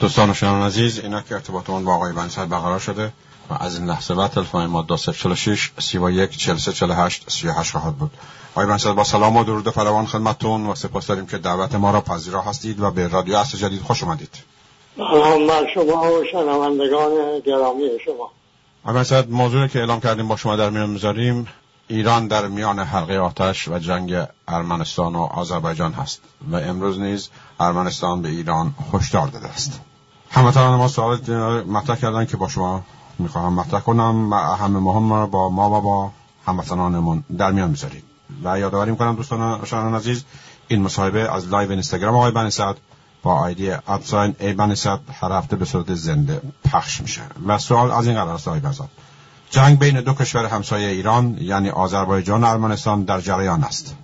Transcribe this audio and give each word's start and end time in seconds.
دوستان 0.00 0.30
و 0.30 0.34
شنوندگان 0.34 0.66
عزیز 0.66 0.98
اینا 0.98 1.20
که 1.20 1.34
ارتباطمون 1.34 1.84
با 1.84 1.94
آقای 1.94 2.12
بنسل 2.12 2.44
برقرار 2.44 2.78
شده 2.78 3.12
و 3.50 3.54
از 3.60 3.78
این 3.78 3.88
لحظه 3.88 4.14
بعد 4.14 4.30
تلفن 4.30 4.66
ما 4.66 4.82
246 4.82 5.70
31 5.78 6.36
43 6.36 6.72
48 6.72 7.30
38 7.30 7.70
خواهد 7.70 7.96
بود. 7.96 8.10
آقای 8.54 8.66
بنسل 8.66 8.92
با 8.92 9.04
سلام 9.04 9.36
و 9.36 9.44
درود 9.44 9.70
فراوان 9.70 10.06
خدمتتون 10.06 10.66
و 10.66 10.74
سپاس 10.74 11.06
داریم 11.06 11.26
که 11.26 11.38
دعوت 11.38 11.74
ما 11.74 11.90
را 11.90 12.00
پذیرا 12.00 12.42
هستید 12.42 12.80
و 12.80 12.90
به 12.90 13.08
رادیو 13.08 13.36
اصل 13.36 13.58
جدید 13.58 13.82
خوش 13.82 14.02
اومدید. 14.02 14.30
سلام 14.96 15.46
بر 15.46 15.66
شما 15.74 16.12
و 16.12 16.24
شنوندگان 16.32 17.40
گرامی 17.46 17.88
شما. 18.04 18.30
آقای 18.84 18.94
بنسل 18.94 19.26
موضوعی 19.26 19.68
که 19.68 19.78
اعلام 19.78 20.00
کردیم 20.00 20.28
با 20.28 20.36
شما 20.36 20.56
در 20.56 20.70
میان 20.70 20.90
می‌ذاریم 20.90 21.48
ایران 21.88 22.28
در 22.28 22.46
میان 22.46 22.78
حلقه 22.78 23.18
آتش 23.18 23.68
و 23.68 23.78
جنگ 23.78 24.26
ارمنستان 24.48 25.16
و 25.16 25.22
آذربایجان 25.22 25.92
هست 25.92 26.20
و 26.50 26.56
امروز 26.56 27.00
نیز 27.00 27.28
ارمنستان 27.60 28.22
به 28.22 28.28
ایران 28.28 28.74
هشدار 28.92 29.28
داده 29.28 29.48
است. 29.48 29.80
هموطنان 30.30 30.78
ما 30.78 30.88
سوال 30.88 31.18
مطرح 31.64 31.96
کردن 31.96 32.24
که 32.24 32.36
با 32.36 32.48
شما 32.48 32.82
می‌خواهم 33.18 33.52
مطرح 33.52 33.80
کنم 33.80 34.30
و 34.30 34.34
اهم 34.34 34.70
مهم 34.70 35.26
با 35.26 35.48
ما 35.48 35.78
و 35.78 35.80
با 35.80 36.10
هموطنانمون 36.46 37.24
در 37.38 37.50
میان 37.50 37.70
می‌ذاریم. 37.70 38.02
و 38.44 38.58
یادآوری 38.58 38.90
می‌کنم 38.90 39.16
دوستان 39.16 39.64
شنوندگان 39.64 40.00
عزیز 40.00 40.24
این 40.68 40.82
مصاحبه 40.82 41.32
از 41.32 41.48
live 41.48 41.70
اینستاگرام 41.70 42.14
آقای 42.14 42.30
بنی 42.30 42.50
با 43.22 43.34
ID 43.34 43.70
at 43.70 43.91
sign 43.91 44.34
A 44.40 44.52
بنی 44.52 44.74
هر 45.20 45.32
هفته 45.32 45.56
به 45.56 45.64
صورت 45.64 45.94
زنده 45.94 46.42
پخش 46.64 47.00
میشه. 47.00 47.22
و 47.46 47.58
سوال 47.58 47.90
از 47.90 48.06
این 48.06 48.16
قرار 48.16 48.34
است 48.34 48.48
آقای 48.48 48.60
جنگ 49.50 49.78
بین 49.78 50.00
دو 50.00 50.14
کشور 50.14 50.46
همسایه 50.46 50.88
ایران 50.88 51.38
یعنی 51.40 51.70
آذربایجان 51.70 52.44
و 52.44 52.46
ارمنستان 52.46 53.02
در 53.02 53.20
جریان 53.20 53.64
است 53.64 53.94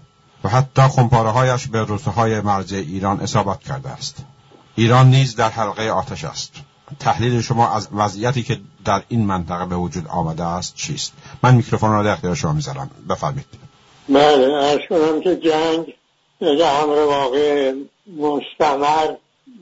و 0.45 0.48
حتی 0.48 0.82
خمپاره 0.82 1.30
هایش 1.30 1.66
به 1.66 1.84
روستاهای 1.84 2.41
مرزی 2.41 2.77
ایران 2.77 3.20
اصابت 3.20 3.60
کرده 3.60 3.91
است. 3.91 4.24
ایران 4.77 5.06
نیز 5.06 5.37
در 5.37 5.48
حلقه 5.48 5.91
آتش 5.91 6.24
است. 6.24 6.52
تحلیل 7.01 7.41
شما 7.41 7.74
از 7.74 7.88
وضعیتی 7.92 8.42
که 8.42 8.59
در 8.84 9.02
این 9.09 9.27
منطقه 9.27 9.66
به 9.66 9.76
وجود 9.76 10.07
آمده 10.09 10.45
است 10.45 10.74
چیست؟ 10.74 11.12
من 11.43 11.54
میکروفون 11.54 11.93
را 11.93 12.02
در 12.02 12.12
اختیار 12.12 12.35
شما 12.35 12.52
می‌ذارم. 12.52 12.90
بفرمایید. 13.10 13.46
بله 14.09 14.52
ارز 14.52 14.80
کنم 14.88 15.21
که 15.21 15.37
جنگ 15.37 15.95
یک 16.40 16.60
امر 16.60 16.96
واقع 16.96 17.74
مستمر 18.07 19.15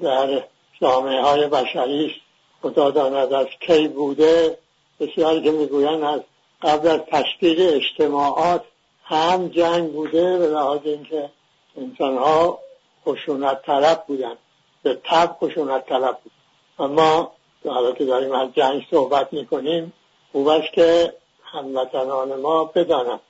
در 0.03 0.43
جامعه 0.81 1.23
های 1.23 1.49
بشری 1.49 2.07
است. 2.07 2.21
خدا 2.63 2.91
داند 2.91 3.33
از 3.33 3.47
کی 3.67 3.89
بوده. 3.89 4.59
بسیاری 5.01 5.43
که 5.43 5.51
می‌گویند 5.51 6.03
از 6.03 6.21
قبل 6.63 6.89
از 6.89 7.01
تشکیل 7.13 7.57
اجتماعات 7.61 8.65
هم 9.05 9.49
جنگ 9.49 9.93
بوده 9.93 10.39
به 10.39 10.47
لحاظ 10.47 10.81
اینکه 10.85 11.31
انسانها 11.77 12.59
خشونت 13.07 13.63
طلب 13.67 14.05
بودن 14.07 14.35
به 14.35 14.37
تب 14.85 15.37
خشونت 15.41 15.87
طلب 15.87 16.19
بود. 16.25 16.33
اما 16.79 17.33
حالا 17.65 17.93
که 17.93 18.05
داریم 18.05 18.33
از 18.33 18.49
جنگ 18.55 18.87
صحبت 18.91 19.33
می‌کنیم 19.33 19.93
خوب 20.33 20.49
است 20.49 20.73
که 20.73 21.15
هموطنان 21.45 22.41
ما 22.41 22.65
بدانند 22.65 23.21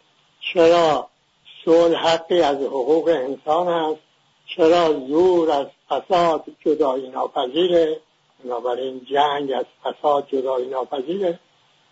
چرا 0.52 1.08
صلح 1.64 2.08
حقی 2.08 2.40
از 2.40 2.56
حقوق 2.56 3.08
انسان 3.08 3.68
است 3.68 4.00
چرا 4.56 4.92
زور 5.08 5.50
از 5.50 5.66
فساد 5.88 6.44
جدایی 6.64 7.08
ناپذیره 7.08 8.00
بنابراین 8.44 9.06
جنگ 9.10 9.52
از 9.52 9.64
فساد 9.84 10.28
جدایی 10.28 10.68
ناپذیره. 10.68 11.38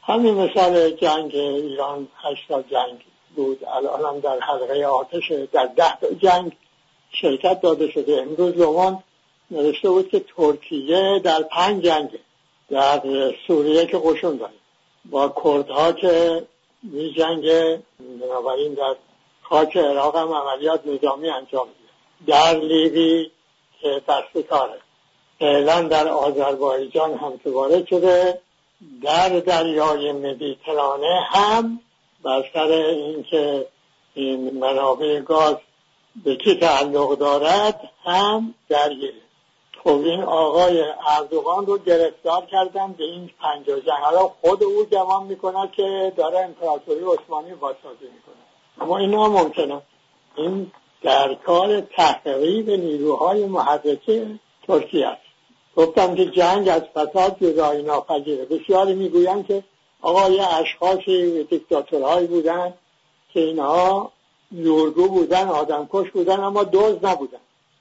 همین 0.02 0.34
مثال 0.34 0.90
جنگ 0.90 1.34
ایران 1.34 2.08
هشتا 2.16 2.62
جنگ 2.62 3.04
بود 3.36 3.64
الان 3.64 4.04
هم 4.04 4.20
در 4.20 4.40
حلقه 4.40 4.84
آتش 4.84 5.32
در 5.52 5.66
ده 5.66 6.16
جنگ 6.18 6.52
شرکت 7.10 7.60
داده 7.60 7.90
شده. 7.90 8.22
امروز 8.22 8.56
لومان 8.56 9.02
نوشته 9.50 9.90
بود 9.90 10.08
که 10.08 10.24
ترکیه 10.36 11.20
در 11.24 11.42
پنج 11.42 11.84
جنگ 11.84 12.08
در 12.70 13.02
سوریه 13.46 13.86
که 13.86 13.98
قشون 14.04 14.36
داره. 14.36 14.52
با 15.04 15.34
کردها 15.44 15.92
که 15.92 16.46
می 16.82 17.12
جنگ 17.12 17.44
بنابراین 18.20 18.74
در 18.74 18.96
خاک 19.42 19.76
عراق 19.76 20.16
هم 20.16 20.32
عملیات 20.32 20.86
نظامی 20.86 21.28
انجام 21.28 21.68
میده. 21.68 21.90
در 22.26 22.60
لیبی 22.60 23.30
که 23.80 24.02
دست 24.08 24.46
کاره. 24.46 24.78
فعلا 25.38 25.82
در 25.82 26.08
آذربایجان 26.08 27.14
هم 27.14 27.38
که 27.38 27.50
وارد 27.50 27.86
شده. 27.86 28.40
در 29.02 29.28
دریای 29.28 30.12
مدیترانه 30.12 31.20
هم 31.30 31.80
بر 32.22 32.44
سر 32.54 32.68
اینکه 32.70 33.66
این 34.14 34.58
منابع 34.58 35.20
گاز 35.20 35.56
به 36.24 36.36
کی 36.36 36.54
تعلق 36.54 37.18
دارد 37.18 37.80
هم 38.04 38.54
درگیره. 38.68 39.29
خب 39.84 40.00
این 40.04 40.22
آقای 40.22 40.84
اردوغان 41.06 41.66
رو 41.66 41.78
گرفتار 41.78 42.46
کردن 42.46 42.92
به 42.92 43.04
این 43.04 43.30
پنجاه 43.40 43.80
جنگ 43.80 44.02
حالا 44.02 44.30
خود 44.40 44.62
او 44.62 44.84
گمان 44.84 45.26
می‌کنه 45.26 45.68
که 45.72 46.12
داره 46.16 46.38
امپراتوری 46.38 47.00
عثمانی 47.00 47.54
بازسازی 47.54 48.04
می‌کنه. 48.04 48.34
اما 48.80 48.98
اینا 48.98 49.28
ممکنه. 49.28 49.82
این 50.36 50.72
در 51.02 51.34
کار 51.34 51.80
تحقیق 51.80 52.68
نیروهای 52.68 53.46
محرکه 53.46 54.26
ترکیه 54.66 55.06
است. 55.06 55.22
گفتم 55.76 56.14
که 56.14 56.26
جنگ 56.26 56.68
از 56.68 56.82
فساد 56.94 57.36
جدایی 57.40 57.82
ناپذیره. 57.82 58.44
بسیاری 58.44 58.94
می‌گویند 58.94 59.46
که 59.46 59.64
آقا 60.02 60.30
یه 60.30 60.54
اشخاصی 60.54 61.46
بودن 62.26 62.74
که 63.32 63.40
اینها 63.40 64.12
زورگو 64.50 65.08
بودن 65.08 65.48
آدمکش 65.48 66.10
بودن 66.10 66.40
اما 66.40 66.64
دوز 66.64 66.96
نبودن. 67.02 67.38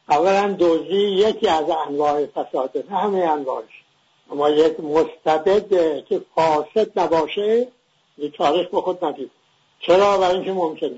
اولا 0.09 0.47
دوزی 0.47 1.01
یکی 1.01 1.47
از 1.47 1.65
انواع 1.87 2.25
فساده 2.25 2.83
نه 2.89 2.97
همه 2.97 3.17
انواعش 3.17 3.83
اما 4.31 4.49
یک 4.49 4.79
مستبد 4.79 5.69
که 6.05 6.21
فاسد 6.35 6.99
نباشه 6.99 7.67
تاریخ 8.37 8.67
به 8.67 8.81
خود 8.81 9.05
ندید. 9.05 9.31
چرا؟ 9.79 10.17
برای 10.17 10.35
اینکه 10.35 10.51
ممکنه. 10.51 10.97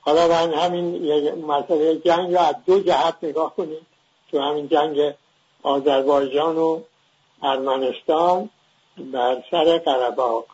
حالا 0.00 0.28
من 0.28 0.54
همین 0.54 1.44
مسئله 1.44 1.96
جنگ 1.96 2.34
رو 2.34 2.40
از 2.40 2.54
دو 2.66 2.80
جهت 2.80 3.16
نگاه 3.22 3.56
کنیم. 3.56 3.86
تو 4.30 4.40
همین 4.40 4.68
جنگ 4.68 5.14
آذربایجان 5.62 6.56
و 6.56 6.80
ارمنستان 7.42 8.50
بر 9.12 9.44
سر 9.50 9.78
قرباق 9.78 10.46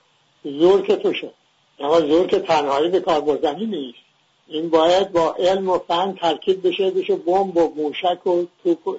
زور 0.44 0.82
که 0.82 0.96
توشه 0.96 1.30
اما 1.78 2.00
زور 2.00 2.26
که 2.26 2.38
تنهایی 2.38 2.88
به 2.90 3.00
کار 3.00 3.20
بردنی 3.20 3.66
نیست. 3.66 4.07
این 4.48 4.70
باید 4.70 5.12
با 5.12 5.34
علم 5.38 5.68
و 5.68 5.78
فن 5.78 6.12
ترکیب 6.12 6.66
بشه 6.66 6.90
بشه 6.90 7.16
بمب 7.16 7.56
و 7.56 7.72
موشک 7.76 8.26
و 8.26 8.44
توپ 8.64 8.88
و 8.88 8.96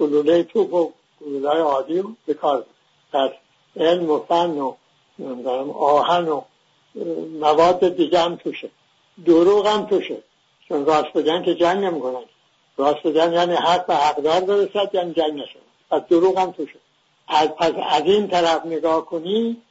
گلوله 0.00 0.42
توپ 0.42 0.74
و 0.74 0.92
گلوله 1.20 1.48
عادی 1.48 1.98
رو 1.98 2.12
به 2.26 2.34
کار 2.34 2.64
پس 3.12 3.30
علم 3.76 4.10
و 4.10 4.18
فن 4.18 4.58
و 4.58 4.74
آهن 5.72 6.28
و 6.28 6.42
مواد 7.40 7.96
دیگه 7.96 8.18
هم 8.18 8.36
توشه. 8.36 8.70
دروغ 9.24 9.66
هم 9.66 9.86
توشه. 9.86 10.22
چون 10.68 10.86
راست 10.86 11.12
بگن 11.12 11.42
که 11.42 11.54
جنگ 11.54 11.84
نمی‌کنن. 11.84 12.24
راست 12.76 13.02
بگن 13.02 13.32
یعنی 13.32 13.54
حق 13.54 13.86
به 13.86 13.94
حقدار 13.94 14.40
برسد 14.40 14.94
یعنی 14.94 15.14
جنگ 15.14 15.32
نشد 15.32 15.58
پس 15.90 16.02
دروغ 16.10 16.38
هم 16.38 16.50
توشه. 16.50 16.78
از 17.28 17.48
پس 17.48 17.72
از 17.88 18.02
این 18.04 18.28
طرف 18.28 18.66
نگاه 18.66 19.06
کنی 19.06 19.62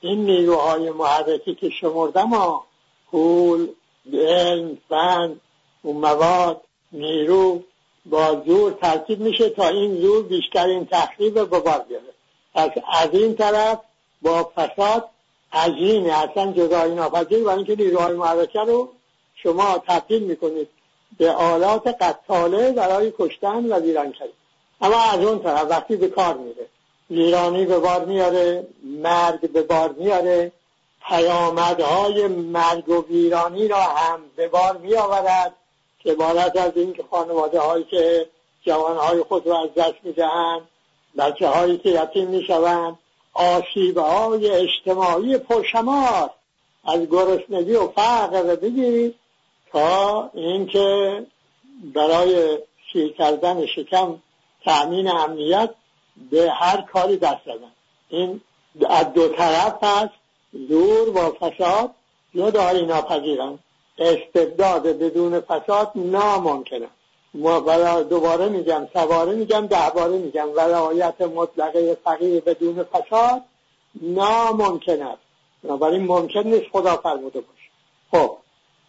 این 0.00 0.24
نیروهای 0.24 0.90
محرکی 0.90 1.54
که 1.54 1.70
شمردم 1.70 2.28
ها 2.28 2.64
پول 3.10 3.68
علم 4.12 4.78
فن 4.88 5.40
و 5.84 5.92
مواد 5.92 6.60
نیرو 6.92 7.62
با 8.06 8.42
زور 8.46 8.72
ترکیب 8.72 9.20
میشه 9.20 9.48
تا 9.48 9.68
این 9.68 10.00
زور 10.00 10.22
بیشترین 10.22 10.86
تخریب 10.90 11.34
به 11.34 11.44
بار 11.44 11.84
بیاره. 11.88 12.04
پس 12.54 12.70
از 12.92 13.08
این 13.12 13.34
طرف 13.34 13.78
با 14.22 14.52
فساد 14.56 15.08
عجین 15.52 16.10
اصلا 16.10 16.52
جدایی 16.52 16.94
ناپذیر 16.94 17.44
و 17.44 17.48
اینکه 17.48 17.76
نیروهای 17.76 18.14
محرکه 18.14 18.60
رو 18.60 18.88
شما 19.34 19.82
تبدیل 19.88 20.22
می‌کنید 20.22 20.68
به 21.18 21.30
آلات 21.30 21.86
قتاله 21.86 22.72
برای 22.72 23.12
کشتن 23.18 23.72
و 23.72 23.80
ویران 23.80 24.12
کردن 24.12 24.32
اما 24.80 25.02
از 25.02 25.24
اون 25.24 25.42
طرف 25.42 25.70
وقتی 25.70 25.96
به 25.96 26.08
کار 26.08 26.36
میره 26.36 26.66
ویرانی 27.10 27.64
به 27.64 27.78
بار 27.78 28.04
میاره 28.04 28.66
مرگ 28.82 29.52
به 29.52 29.62
بار 29.62 29.92
میاره 29.92 30.52
پیامدهای 31.10 32.28
مرگ 32.28 32.88
و 32.88 33.04
ویرانی 33.08 33.68
را 33.68 33.82
هم 33.82 34.20
به 34.36 34.48
بار 34.48 34.76
میآورد 34.76 35.54
که 36.02 36.14
بالت 36.14 36.56
از 36.56 36.72
اینکه 36.76 37.04
خانواده 37.10 37.60
هایی 37.60 37.84
که 37.84 38.26
جوانهای 38.66 39.22
خود 39.22 39.46
را 39.46 39.62
از 39.62 39.74
دست 39.76 39.94
می‌دهند 40.02 40.68
بچه 41.18 41.48
هایی 41.48 41.78
که 41.78 41.88
یتیم 41.88 42.28
می‌شوند 42.28 42.98
آسیب 43.34 43.98
های 43.98 44.50
اجتماعی 44.50 45.38
پرشمار 45.38 46.30
از 46.84 47.00
گرسنگی 47.00 47.72
و 47.72 47.88
فقر 47.88 48.56
بگیرید 48.56 49.14
تا 49.72 50.30
اینکه 50.34 51.26
برای 51.94 52.58
سیر 52.92 53.12
کردن 53.12 53.66
شکم 53.66 54.18
تأمین 54.64 55.10
امنیت 55.10 55.70
به 56.30 56.50
هر 56.50 56.80
کاری 56.80 57.16
دست 57.16 57.44
زدن 57.44 57.72
این 58.08 58.40
از 58.88 59.12
دو 59.12 59.28
طرف 59.28 59.78
هست 59.82 60.19
زور 60.52 61.10
با 61.10 61.36
فساد 61.40 61.90
داری 62.52 62.86
ناپذیرن 62.86 63.58
استبداد 63.98 64.82
بدون 64.82 65.40
فساد 65.40 65.90
ناممکنه. 65.94 66.88
ما 67.34 67.60
دوباره 68.02 68.48
میگم 68.48 68.88
سواره 68.92 69.32
میگم 69.32 69.66
ده 69.66 69.90
باره 69.94 70.18
میگم. 70.18 70.48
ولایت 70.56 71.20
مطلقه 71.20 71.98
فقیه 72.04 72.40
بدون 72.40 72.84
فساد 72.84 73.42
ناممکن 74.02 75.02
است. 75.02 75.22
بنابراین 75.64 76.06
ممکن 76.06 76.42
نیست 76.42 76.66
خدا 76.72 76.96
فرموده 76.96 77.40
باشه. 77.40 77.70
خب 78.10 78.36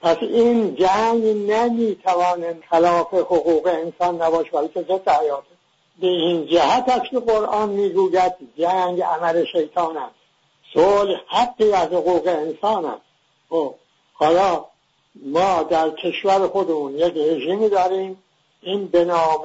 پس 0.01 0.17
این 0.21 0.75
جنگ 0.75 1.25
نمی‌توانه 1.51 2.59
خلاف 2.69 3.13
حقوق 3.13 3.67
انسان 3.67 4.21
نباشه. 4.21 4.51
بلکه 4.51 4.81
ضد 4.81 5.09
حیاته؟ 5.09 5.45
به 5.99 6.07
این 6.07 6.45
جهت 6.45 6.89
است 6.89 7.09
که 7.11 7.19
قرآن 7.19 7.69
می‌گوید 7.69 8.33
جنگ 8.57 9.01
عمل 9.01 9.45
شیطان 9.51 9.97
است. 9.97 10.20
صلح 10.73 11.21
حقی 11.27 11.73
از 11.73 11.87
حقوق 11.87 12.27
انسان 12.27 12.85
است. 12.85 13.01
خب 13.49 13.75
حالا 14.13 14.65
ما 15.15 15.63
در 15.63 15.89
کشور 15.89 16.47
خودمون 16.47 16.97
یک 16.97 17.13
رژیمی 17.17 17.69
داریم. 17.69 18.23
این 18.61 18.87
به 18.87 19.05
نام 19.05 19.41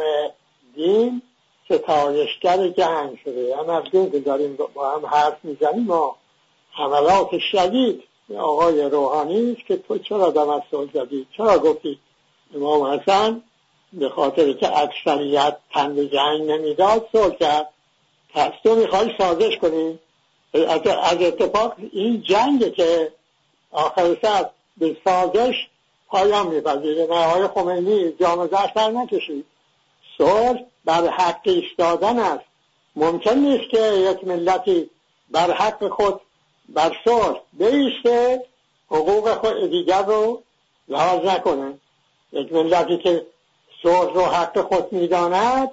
دین 0.74 1.22
ستایشگر 1.64 2.68
جنگ 2.68 3.18
شده. 3.24 3.40
یعنی 3.40 3.70
از 3.70 3.82
دین 3.92 4.10
که 4.10 4.20
داریم 4.20 4.58
با 4.74 4.90
هم 4.90 5.06
حرف 5.06 5.36
می‌زنیم 5.42 5.84
ما 5.84 6.16
حملات 6.72 7.38
شدید. 7.52 8.02
آقای 8.38 8.82
روحانی 8.82 9.52
است 9.52 9.66
که 9.66 9.76
تو 9.76 9.98
چرا 9.98 10.30
دمستون 10.30 10.90
زدی؟ 10.94 11.26
چرا 11.36 11.58
گفتی 11.58 11.98
امام 12.54 12.84
حسن 12.84 13.42
به 13.92 14.08
خاطر 14.08 14.52
که 14.52 14.78
اکثریت 14.78 15.56
تن 15.74 16.08
جنگ 16.08 16.50
نمی‌داد 16.50 17.08
صلح 17.12 17.34
کرد؟ 17.34 17.68
پس 18.34 18.52
تو 18.62 18.74
می‌خوای 18.74 19.14
سازش 19.18 19.56
کنی؟ 19.56 19.98
از 20.64 21.22
اتفاق 21.22 21.74
این 21.92 22.22
جنگ 22.22 22.72
که 22.72 23.12
آخر 23.70 24.16
سر 24.22 24.46
به 24.76 24.96
سازش 25.04 25.66
پایان 26.08 26.46
میپذیره 26.46 27.06
نه 27.06 27.26
آقای 27.26 27.48
خمینی 27.48 28.12
جام 28.12 28.46
در 28.46 28.88
نکشید 28.88 29.44
صلح 30.18 30.60
بر 30.84 31.08
حق 31.08 31.40
ایستادن 31.42 32.18
است. 32.18 32.44
ممکن 32.96 33.34
نیست 33.34 33.70
که 33.70 33.80
یک 33.80 34.24
ملتی 34.24 34.90
بر 35.30 35.50
حق 35.50 35.88
خود 35.88 36.20
بر 36.68 36.96
صلح 37.04 37.40
بیسته 37.52 38.44
حقوق 38.90 39.34
خود 39.34 39.70
دیگر 39.70 40.02
رو 40.02 40.42
لحاظ 40.88 41.24
نکنه. 41.24 41.74
یک 42.32 42.52
ملتی 42.52 42.98
که 42.98 43.26
صلح 43.82 44.12
رو 44.14 44.22
حق 44.24 44.60
خود 44.60 44.92
می‌داند 44.92 45.70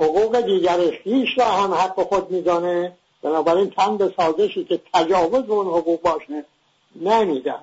حقوق 0.00 0.40
دیگر 0.40 0.90
خیش 0.90 1.38
را 1.38 1.44
هم 1.44 1.74
حق 1.74 2.02
خود 2.02 2.30
میدانه 2.30 2.92
بنابراین 3.22 3.72
به 3.98 4.14
سازشی 4.16 4.64
که 4.64 4.80
تجاوز 4.94 5.50
اون 5.50 5.66
حقوق 5.66 6.02
باشه 6.02 6.44
نمیده 6.96 7.54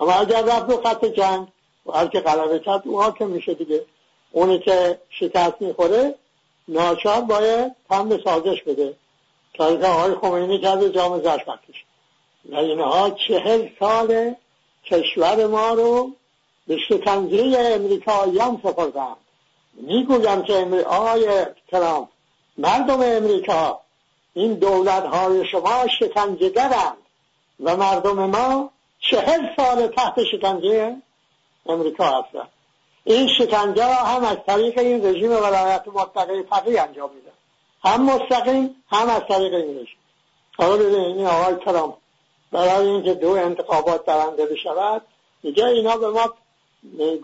اما 0.00 0.12
اگر 0.12 0.42
رفت 0.42 0.70
رو 0.70 0.82
خط 0.82 1.04
جنگ 1.04 1.46
و 1.86 1.92
هر 1.92 2.06
که 2.06 2.20
غلبه 2.20 2.58
کرد 2.58 2.82
او 2.84 3.02
حاکم 3.02 3.28
میشه 3.28 3.54
دیگه. 3.54 3.84
اونی 4.32 4.58
که 4.58 4.98
شکست 5.10 5.54
می‌خوره 5.60 6.14
ناچار 6.68 7.20
باید 7.20 7.72
تن 7.90 8.08
به 8.08 8.20
سازش 8.24 8.62
بده. 8.62 8.96
تا 9.54 9.64
آقای 9.64 10.14
خمینی 10.14 10.60
کرده 10.60 10.90
جام 10.90 11.18
زش 11.18 11.44
بکشه 11.44 11.84
و 12.44 12.56
اینها 12.56 13.10
چهل 13.10 13.68
سال 13.80 14.34
کشور 14.84 15.46
ما 15.46 15.72
رو 15.72 16.12
به 16.66 16.78
شکنجه 16.88 17.58
امریکاییان 17.58 18.60
سپردن 18.62 19.16
می‌گویم 19.74 20.42
که 20.42 20.84
آقای 20.86 21.46
ترامپ 21.68 22.08
مردم 22.58 23.00
امریکا 23.02 23.80
این 24.38 24.54
دولت 24.54 25.04
های 25.04 25.46
شما 25.46 25.86
شکنجهگرند 26.00 26.96
و 27.60 27.76
مردم 27.76 28.26
ما 28.26 28.70
چهل 29.00 29.40
سال 29.56 29.86
تحت 29.86 30.24
شکنجه 30.24 30.96
امریکا 31.66 32.04
هستند. 32.04 32.48
این 33.04 33.28
شکنجه 33.28 33.84
هم 33.84 34.24
از 34.24 34.36
طریق 34.46 34.78
این 34.78 35.06
رژیم 35.06 35.30
ولایت 35.30 35.84
مطلقه 35.94 36.42
فقیه 36.50 36.82
انجام 36.82 37.10
میده 37.14 37.32
هم 37.84 38.04
مستقیم 38.04 38.74
هم 38.90 39.08
از 39.08 39.22
طریق 39.28 39.54
این 39.54 39.70
رژیم. 39.70 39.98
حالا 40.58 40.76
ببینید 40.76 41.16
این 41.16 41.26
آقای 41.26 41.54
ترامپ 41.54 41.94
برای 42.52 42.88
اینکه 42.88 43.14
دو 43.14 43.30
انتخابات 43.30 44.04
برنده 44.04 44.46
بشود 44.46 45.02
میگه 45.42 45.64
اینا 45.64 45.96
به 45.96 46.08
ما 46.08 46.34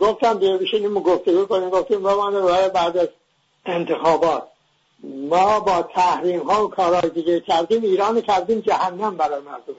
گفتم 0.00 0.38
بیا 0.38 0.58
بشینیم 0.58 0.94
گفتگو 0.94 1.46
کنیم 1.46 1.70
گفتیم 1.70 1.98
من 1.98 2.30
برای 2.30 2.68
بعد 2.68 2.96
از 2.96 3.08
انتخابات. 3.66 4.48
ما 5.30 5.60
با 5.60 5.82
تحریم 5.82 6.40
ها 6.40 6.64
و 6.64 6.70
کارهای 6.70 7.10
دیگه 7.10 7.40
کردیم 7.40 7.82
ایران 7.82 8.20
کردیم 8.20 8.60
جهنم 8.60 9.16
برای 9.16 9.40
مردم. 9.40 9.74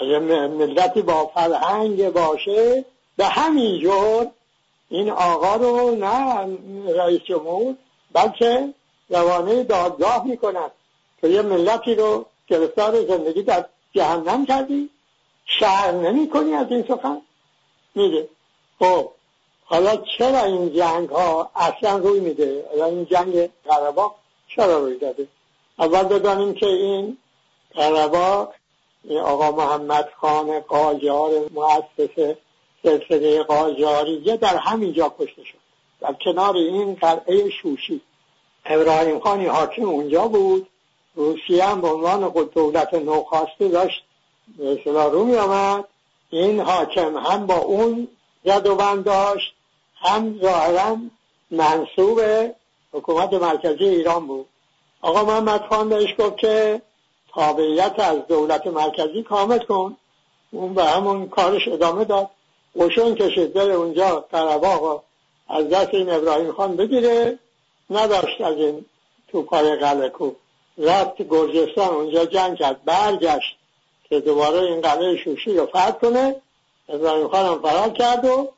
اگه 0.00 0.18
ملتی 0.48 1.02
با 1.02 1.26
فرهنگ 1.34 2.10
باشه 2.12 2.84
به 3.16 3.26
همین 3.26 3.80
جور 3.80 4.26
این 4.88 5.10
آقا 5.10 5.56
رو 5.56 5.96
نه 5.96 6.46
رئیس 6.94 7.20
جمهور 7.20 7.74
بلکه 8.12 8.74
روانه 9.08 9.64
دادگاه 9.64 10.26
می‌کند 10.26 10.70
که 11.20 11.28
یه 11.28 11.42
ملتی 11.42 11.94
رو 11.94 12.26
گرفتار 12.46 13.06
زندگی 13.06 13.42
در 13.42 13.64
جهنم 13.92 14.46
کردی. 14.46 14.90
شهر 15.44 15.92
نمی 15.92 16.28
کنی 16.28 16.54
از 16.54 16.66
این 16.70 16.84
سخن؟ 16.88 17.20
میده 17.94 18.28
خب 18.78 19.10
حالا 19.64 19.96
چرا 20.18 20.44
این 20.44 20.74
جنگ 20.74 21.08
ها 21.08 21.50
اصلا 21.56 21.96
روی 21.96 22.20
میده؟ 22.20 22.64
این 22.74 23.04
جنگ 23.04 23.50
قرباق 23.64 24.14
چرا 24.56 24.78
روی 24.78 24.98
داده؟ 24.98 25.28
اول 25.78 26.02
بدانیم 26.02 26.54
که 26.54 26.66
این 26.66 27.18
قرباق 27.74 28.54
این 29.04 29.18
آقا 29.18 29.50
محمد 29.50 30.08
خان 30.20 30.60
قاجار 30.60 31.30
مؤسس 31.54 32.36
سلسله 32.82 33.42
قاجاریه 33.42 34.36
در 34.36 34.56
همینجا 34.56 35.14
کشته 35.18 35.44
شد. 35.44 35.58
در 36.00 36.12
کنار 36.24 36.56
این 36.56 36.94
قلعه 36.94 37.50
شوشی. 37.50 38.00
ابراهیم 38.64 39.20
خانی 39.20 39.46
حاکم 39.46 39.82
اونجا 39.88 40.28
بود. 40.28 40.66
روسیه 41.14 41.64
هم 41.64 41.80
به 41.80 41.88
عنوان 41.88 42.28
دولت 42.54 42.94
نوخواسته 42.94 43.68
داشت. 43.68 44.04
به 44.58 44.82
رو 44.86 45.24
می 45.24 45.36
آمد. 45.36 45.84
این 46.30 46.60
حاکم 46.60 47.16
هم 47.16 47.46
با 47.46 47.56
اون 47.56 48.08
زد 48.44 48.66
و 48.66 49.02
داشت 49.02 49.54
هم 49.96 50.40
ظاهرا 50.42 50.96
منصوب 51.50 52.20
حکومت 52.92 53.32
مرکزی 53.32 53.84
ایران 53.84 54.26
بود. 54.26 54.46
آقا 55.00 55.24
محمد 55.24 55.66
خان 55.68 55.88
بهش 55.88 56.14
گفت 56.18 56.38
که 56.38 56.82
تابعیت 57.34 57.94
از 57.98 58.26
دولت 58.28 58.66
مرکزی 58.66 59.22
کامل 59.22 59.58
کن. 59.58 59.96
اون 60.50 60.74
به 60.74 60.84
همون 60.84 61.28
کارش 61.28 61.68
ادامه 61.68 62.04
داد. 62.04 62.30
قشون 62.78 63.14
کشید 63.14 63.52
بره 63.52 63.74
اونجا 63.74 64.24
قرباق 64.32 65.04
از 65.48 65.68
دست 65.68 65.94
این 65.94 66.10
ابراهیم 66.10 66.52
خان 66.52 66.76
بگیره. 66.76 67.38
نداشت 67.90 68.40
از 68.40 68.56
این 68.56 68.84
تو 69.28 69.42
پای 69.42 69.76
قلعه 69.76 70.08
کو. 70.08 70.30
رفت 70.78 71.22
گرجستان 71.22 71.88
اونجا 71.88 72.24
جنگ 72.24 72.56
کرد. 72.56 72.84
برگشت 72.84 73.56
که 74.08 74.20
دوباره 74.20 74.58
این 74.58 74.80
قلعه 74.80 75.16
شوشی 75.16 75.54
رو 75.54 75.66
فتح 75.66 75.90
کنه. 75.90 76.36
ابراهیم 76.88 77.28
خان 77.28 77.46
هم 77.46 77.62
فرار 77.62 77.90
کرد 77.90 78.24
و 78.24 78.48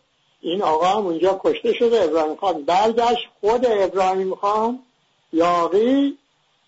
این 0.40 0.62
آقا 0.62 0.86
هم 0.86 1.06
اونجا 1.06 1.40
کشته 1.44 1.72
شده 1.72 2.02
ابراهیم 2.02 2.36
خان 2.36 2.62
برگشت 2.62 3.28
خود 3.40 3.66
ابراهیم 3.66 4.34
خان 4.34 4.78
یاقی 5.32 6.18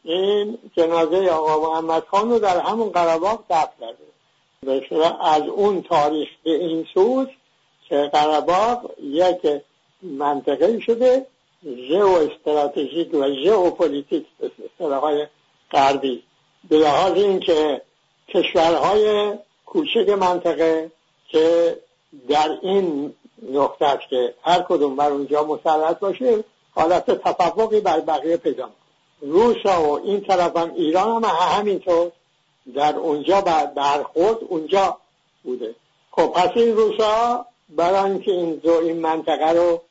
این 0.04 0.58
جنازه 0.76 1.28
آقا 1.28 1.70
محمد 1.70 2.04
خان 2.10 2.30
رو 2.30 2.38
در 2.38 2.60
همون 2.60 2.88
قرباق 2.88 3.44
دفت 3.50 3.70
کرده. 3.80 4.92
از 5.20 5.42
اون 5.42 5.82
تاریخ 5.82 6.28
به 6.44 6.50
این 6.50 6.86
سوز 6.94 7.26
که 7.88 8.10
قرباق 8.12 8.90
یک 9.02 9.62
منطقه 10.02 10.80
شده 10.80 11.26
ژئو 11.64 12.06
استراتژیک 12.06 13.14
و 13.14 13.30
ژئو 13.44 13.70
پلیتیک 13.70 14.26
های 14.80 15.26
غربی. 15.70 16.22
به 16.68 16.76
لحاظ 16.76 17.12
اینکه 17.12 17.82
کشورهای 18.28 19.32
کوچک 19.66 20.08
منطقه 20.08 20.90
که 21.28 21.76
در 22.28 22.58
این 22.62 23.14
نقطه 23.42 23.98
که 24.10 24.34
هر 24.42 24.62
کدوم 24.62 24.96
بر 24.96 25.10
اونجا 25.10 25.44
مسلط 25.44 25.98
باشه 25.98 26.44
حالت 26.74 27.10
تفوقی 27.10 27.80
بر 27.80 28.00
بقیه 28.00 28.36
پیدا 28.36 28.70
روس 29.20 29.66
و 29.66 29.90
این 30.04 30.20
طرف 30.20 30.56
هم 30.56 30.74
ایران 30.74 31.24
هم 31.24 31.30
همینطور. 31.58 32.12
در 32.74 32.96
اونجا 32.96 33.40
برخورد 33.76 34.38
اونجا 34.48 34.98
بوده. 35.44 35.74
خب 36.10 36.26
پس 36.26 36.50
این 36.54 36.76
روسا 36.76 37.46
برای 37.68 38.10
اینکه 38.10 38.30
این 38.30 38.54
دو 38.54 38.72
این 38.72 38.98
منطقه 38.98 39.52
رو 39.52 39.82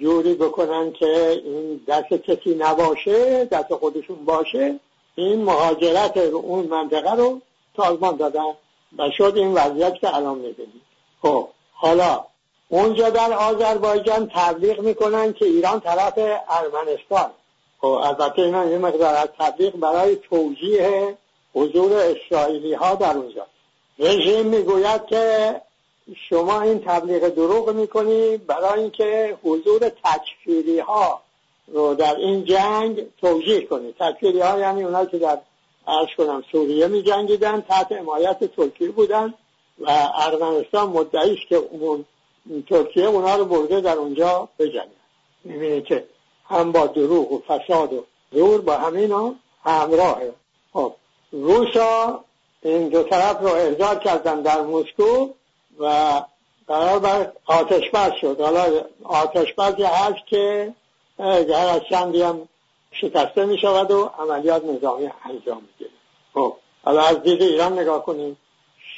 جوری 0.00 0.34
بکنن 0.34 0.92
که 0.92 1.42
این 1.44 1.80
دست 1.88 2.08
کسی 2.08 2.54
نباشه 2.54 3.44
دست 3.44 3.74
خودشون 3.74 4.24
باشه 4.24 4.80
این 5.14 5.44
مهاجرت 5.44 6.16
اون 6.16 6.66
منطقه 6.66 7.14
رو 7.14 7.40
سازمان 7.76 8.16
دادن 8.16 8.54
و 8.98 9.10
شد 9.18 9.32
این 9.36 9.54
وضعیت 9.54 9.94
که 9.94 10.16
الان 10.16 10.38
می‌بینید 10.38 10.82
خب 11.22 11.48
حالا 11.72 12.24
اونجا 12.68 13.10
در 13.10 13.32
آذربایجان 13.32 14.30
تبلیغ 14.34 14.80
می‌کنن 14.80 15.32
که 15.32 15.44
ایران 15.44 15.80
طرف 15.80 16.18
ارمنستان. 16.48 17.30
خب 17.80 17.86
البته 17.86 18.42
اینا 18.42 18.64
یه 18.64 18.78
مقدار 18.78 19.14
از 19.14 19.28
تبلیغ 19.38 19.76
برای 19.76 20.16
توجیه 20.16 21.16
حضور 21.54 21.92
اسرائیلی 21.92 22.74
ها 22.74 22.94
در 22.94 23.16
اونجا. 23.16 23.46
رژیم 23.98 24.46
می‌گوید 24.46 25.06
که 25.06 25.54
شما 26.28 26.60
این 26.60 26.80
تبلیغ 26.80 27.28
دروغ 27.28 27.70
می‌کنی 27.70 28.36
برای 28.36 28.80
اینکه 28.80 29.38
حضور 29.42 29.88
تکفیری 30.04 30.78
ها 30.78 31.22
رو 31.68 31.94
در 31.94 32.16
این 32.16 32.44
جنگ 32.44 33.06
توجیه 33.20 33.66
کنید 33.66 33.94
تکفیری 33.98 34.40
ها 34.40 34.58
یعنی 34.58 34.82
اونایی 34.82 35.06
که 35.06 35.18
در 35.18 35.38
عرض 35.86 36.08
کنم 36.18 36.44
سوریه 36.52 36.86
می 36.86 37.02
جنگیدن 37.02 37.60
تحت 37.60 37.92
حمایت 37.92 38.44
ترکیه 38.56 38.90
بودن 38.90 39.34
و 39.80 40.10
ارمنستان 40.14 40.88
مدعی 40.88 41.38
که 41.48 41.56
اون 41.56 42.04
ترکیه 42.68 43.04
اونا 43.04 43.36
رو 43.36 43.44
برده 43.44 43.80
در 43.80 43.96
اونجا 43.96 44.48
بجنگن 44.58 44.88
می‌بینید 45.44 45.84
که 45.84 46.04
هم 46.48 46.72
با 46.72 46.86
دروغ 46.86 47.32
و 47.32 47.38
فساد 47.48 47.92
و 47.92 48.04
زور 48.32 48.60
با 48.60 48.76
همینا 48.76 49.34
همراهه 49.64 50.32
خب 50.72 50.94
روسا 51.32 52.24
این 52.62 52.88
دو 52.88 53.02
طرف 53.02 53.40
رو 53.40 53.48
احضار 53.48 53.98
کردن 53.98 54.42
در 54.42 54.60
مسکو 54.62 55.28
و 55.80 56.22
قرار 56.68 56.98
بر 56.98 57.32
آتش 57.46 57.90
بس 57.90 58.12
شد. 58.20 58.40
حالا 58.40 58.84
آتش 59.04 59.52
بس 59.52 59.74
هست 59.80 60.26
که 60.26 60.74
در 61.18 61.74
از 61.74 61.80
چندی 61.90 62.22
هم 62.22 62.48
شکسته 62.92 63.44
می 63.44 63.58
شود 63.58 63.90
و 63.90 64.10
عملیات 64.18 64.64
نظامی 64.64 65.10
انجام 65.24 65.62
می‌گیره. 65.62 65.90
خب 66.34 66.54
حالا 66.84 67.02
از 67.02 67.22
دید 67.22 67.42
ایران 67.42 67.78
نگاه 67.78 68.04
کنیم. 68.04 68.36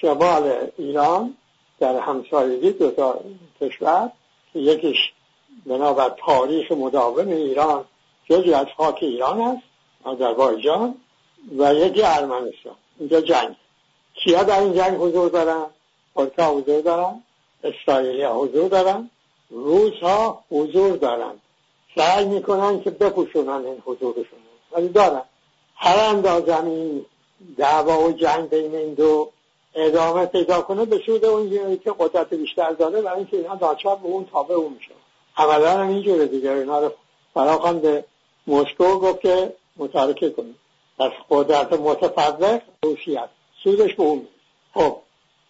شمال 0.00 0.71
ایران 0.78 1.37
در 1.80 1.96
همسایگی 1.96 2.72
دو 2.72 2.90
تا 2.90 3.20
کشور 3.60 4.10
یکیش 4.54 5.12
بنابر 5.66 6.14
تاریخ 6.26 6.72
مداوم 6.72 7.28
ایران 7.28 7.84
جزی 8.25 8.54
از 8.54 8.66
خاک 8.76 8.99
ایران 9.00 9.40
است 9.40 9.62
آذربایجان 10.04 10.94
و 11.58 11.75
یکی 11.75 12.02
ارمنستان. 12.02 12.75
اینجا 12.99 13.20
جنگ. 13.20 13.56
کیا 14.14 14.42
در 14.42 14.60
این 14.60 14.75
جنگ 14.75 15.00
حضور 15.00 15.30
دارن؟ 15.30 15.66
ترکا 16.14 16.50
حضور 16.50 16.80
دارن 16.80 17.22
اسرائیلی 17.64 18.25
حضور 18.25 18.68
دارن 18.68 19.10
روس 19.50 19.99
ها 20.02 20.44
حضور 20.50 20.96
دارن. 20.96 21.32
سعی 21.96 22.26
می‌کنن 22.26 22.82
که 22.82 22.90
بپوشونن 22.90 23.64
این 23.64 23.82
حضورشون. 23.84 24.38
ولی 24.72 24.88
دارن. 24.88 25.22
هر 25.76 25.99
اندازه 25.99 26.64
این 26.64 27.06
دعوا 27.56 28.08
و 28.08 28.12
جنگ 28.12 28.49
بین 28.49 28.75
این 28.75 28.94
دو 28.94 29.30
ادامه 29.75 30.27
پیدا 30.27 30.62
کنه 30.62 30.85
به 30.85 31.00
سود 31.07 31.25
اون 31.25 31.79
که 31.85 31.95
قدرت 31.99 32.35
بیشتر 32.35 32.71
داره 32.71 33.00
و 33.00 33.09
اینکه 33.09 33.37
اینا 33.37 33.55
داچار 33.55 33.97
به 33.97 34.07
اون 34.07 34.27
تابع 34.33 34.55
اون 34.55 34.73
میشه. 34.73 34.91
عملا 35.37 35.71
هم 35.71 35.89
اینجوره 35.89 36.27
دیگه 36.27 36.50
اینا 36.50 36.81
رو 36.81 36.93
فراخان 37.35 37.79
به 37.79 38.05
مسکو 38.47 38.99
گفت 38.99 39.21
که 39.21 39.53
متارکه 39.77 40.31
کنید 40.31 40.57
پس 40.99 41.11
قدرت 41.31 41.73
متفرق 41.73 42.62
روسیه 42.83 43.21
است. 43.21 43.33
سودش 43.65 43.95
به 43.95 44.03
اون 44.03 44.27
خب 44.75 44.97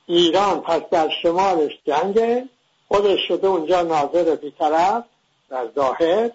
ایران 0.06 0.60
پس 0.60 0.82
در 0.90 1.08
شمالش 1.22 1.72
جنگه 1.86 2.48
خودش 2.88 3.20
شده 3.28 3.46
اونجا 3.46 3.82
ناظر 3.82 4.34
بیطرف 4.34 5.04
در 5.50 5.68
ظاهر. 5.74 6.30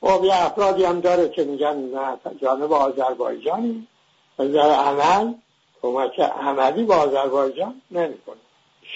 خب 0.00 0.24
یه 0.24 0.46
افرادی 0.46 0.84
هم 0.84 1.00
داره 1.00 1.28
که 1.28 1.44
میگن 1.44 1.76
نه 1.76 2.18
جانب 2.42 2.72
آذربایجانی. 2.72 3.86
و 4.38 4.48
در 4.48 4.70
عمل 4.70 5.32
کمک 5.82 6.20
عملی 6.20 6.84
با 6.84 6.96
آذربایجان 6.96 7.82
نمی‌کنه. 7.90 8.36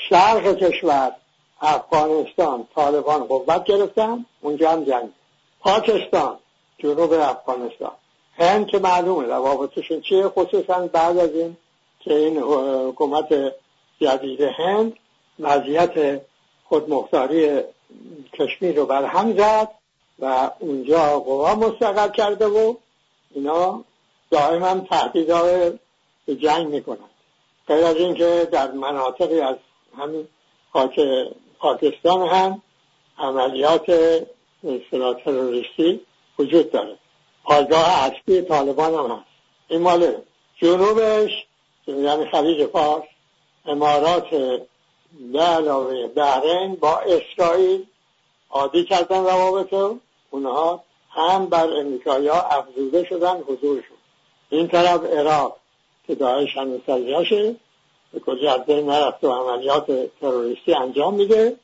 شرق 0.08 0.54
کشور 0.54 1.12
افغانستان 1.60 2.68
طالبان 2.74 3.24
قوت 3.24 3.64
گرفتن 3.64 4.26
اونجا 4.40 4.70
هم 4.70 4.84
جنگ. 4.84 5.08
پاکستان 5.60 6.38
جنوب 6.78 7.12
افغانستان. 7.12 7.92
هند 8.38 8.66
که 8.66 8.78
معلومه 8.78 9.26
روابطشون 9.26 10.00
چیه 10.00 10.28
خصوصا 10.28 10.86
بعد 10.86 11.18
از 11.18 11.30
این 11.30 11.56
که 12.00 12.14
این 12.14 12.38
حکومت 12.38 13.52
جدید 14.00 14.40
هند 14.40 14.92
وضعیت 15.38 16.20
خودمختاری 16.68 17.60
کشمیر 18.32 18.76
رو 18.76 18.86
بر 18.86 19.04
هم 19.04 19.38
زد 19.38 19.68
و 20.18 20.50
اونجا 20.58 21.20
قوا 21.20 21.54
مستقر 21.54 22.08
کرده 22.08 22.46
و 22.46 22.74
اینا 23.30 23.84
دائما 24.30 24.80
تهدیدهای 24.80 25.72
به 26.26 26.34
جنگ 26.36 26.66
می‌کنن 26.66 27.10
غیر 27.68 27.84
از 27.84 27.96
اینکه 27.96 28.48
در 28.52 28.70
مناطقی 28.70 29.40
از 29.40 29.56
همین 29.98 30.28
خاک 30.72 31.00
پاکستان 31.58 32.28
هم 32.28 32.62
عملیات 33.18 33.90
اصطلاح 34.64 35.14
تروریستی 35.24 36.00
وجود 36.38 36.70
داره. 36.70 36.98
پایگاه 37.44 37.88
اصلی 37.88 38.42
طالبان 38.42 38.94
هم 38.94 39.16
هست. 39.16 39.26
این 39.68 39.82
مال 39.82 40.14
جنوبش 40.56 41.46
یعنی 41.86 42.30
خلیج 42.30 42.66
فارس 42.66 43.04
امارات 43.66 44.30
به 45.32 45.40
علاوه 45.40 46.06
بحرین 46.06 46.74
با 46.74 46.98
اسرائیل 46.98 47.86
عادی 48.50 48.84
کردن 48.84 49.24
روابط 49.24 49.98
اونها 50.30 50.84
هم 51.10 51.46
بر 51.46 51.76
امریکایی 51.76 52.28
ها 52.28 52.40
افزوده 52.40 53.04
شدن 53.04 53.40
حضورشون 53.40 53.96
این 54.50 54.68
طرف 54.68 55.04
عراق 55.04 55.56
که 56.06 56.14
داعش 56.14 56.56
هنوز 56.56 56.80
سریعشه 56.86 57.54
به 58.12 58.20
کلی 58.20 58.48
از 58.48 58.64
بین 58.64 58.90
نرفت 58.90 59.24
و 59.24 59.32
عملیات 59.32 60.10
تروریستی 60.20 60.74
انجام 60.74 61.14
میده 61.14 61.56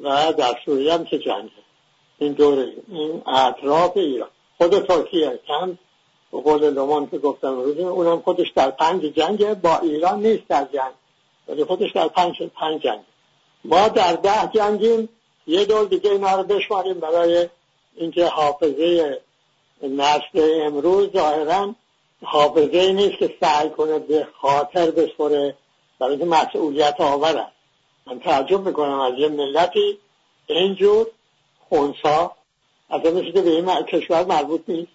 و 0.00 0.32
در 0.32 0.58
سوریه 0.64 0.92
هم 0.92 1.04
که 1.04 1.18
جنگه. 1.18 1.50
این 2.18 2.32
دوره 2.32 2.72
این 2.88 3.22
اطراف 3.26 3.96
ایران. 3.96 4.28
خود 4.58 4.86
ترکیه 4.86 5.40
کم. 5.48 5.78
به 6.32 6.40
قول 6.40 6.70
لومان 6.70 7.10
که 7.10 7.18
گفتم 7.18 7.60
روز 7.60 7.78
اونم 7.78 8.20
خودش 8.20 8.50
در 8.54 8.70
پنج 8.70 9.02
جنگه. 9.02 9.54
با 9.54 9.78
ایران 9.78 10.26
نیست 10.26 10.48
در 10.48 10.64
جنگ. 10.64 10.92
ولی 11.48 11.64
خودش 11.64 11.92
در 11.92 12.08
پنج, 12.08 12.42
پنج 12.42 12.82
جنگ. 12.82 13.00
ما 13.64 13.88
در 13.88 14.12
ده 14.12 14.50
جنگیم. 14.54 15.08
یه 15.46 15.64
دور 15.64 15.84
دیگه 15.84 16.10
اینا 16.10 16.36
رو 16.36 16.42
بشماریم 16.42 17.00
برای 17.00 17.48
اینکه 17.96 18.26
حافظه 18.26 19.20
نسل 19.82 20.60
امروز 20.62 21.12
ظاهرا 21.12 21.74
حافظه 22.22 22.92
نیست 22.92 23.18
که 23.18 23.34
سعی 23.40 23.70
کنه 23.70 23.98
به 23.98 24.28
خاطر 24.40 24.90
بسپره 24.90 25.56
برای 25.98 26.10
اینکه 26.10 26.26
مسئولیت 26.26 27.00
آور 27.00 27.36
است. 27.36 27.52
من 28.06 28.20
تعجب 28.20 28.60
می‌کنم 28.60 29.00
از 29.00 29.14
یه 29.18 29.28
ملتی 29.28 29.98
اینجور 30.46 31.06
خونسا. 31.68 32.32
از 32.90 33.00
مثل 33.00 33.30
که 33.30 33.42
به 33.42 33.50
این 33.50 33.82
کشور 33.82 34.24
مربوط 34.24 34.60
نیست. 34.68 34.92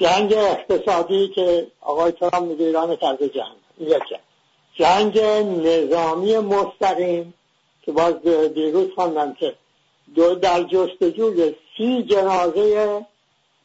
جنگ 0.00 0.32
اقتصادی 0.32 1.28
که 1.28 1.66
آقای 1.80 2.12
ترام 2.12 2.44
میگه 2.44 2.64
ایران 2.64 2.96
کرده 2.96 3.28
جنگ. 3.28 3.56
یکی 3.80 4.16
جنگ. 4.74 5.18
نظامی 5.66 6.38
مستقیم 6.38 7.34
که 7.82 7.92
باز 7.92 8.14
دیروز 8.54 8.90
خواندم 8.94 9.34
که 9.34 9.54
دو 10.14 10.34
در 10.34 10.62
جستجوی 10.62 11.54
سی 11.76 12.02
جنازه 12.02 13.06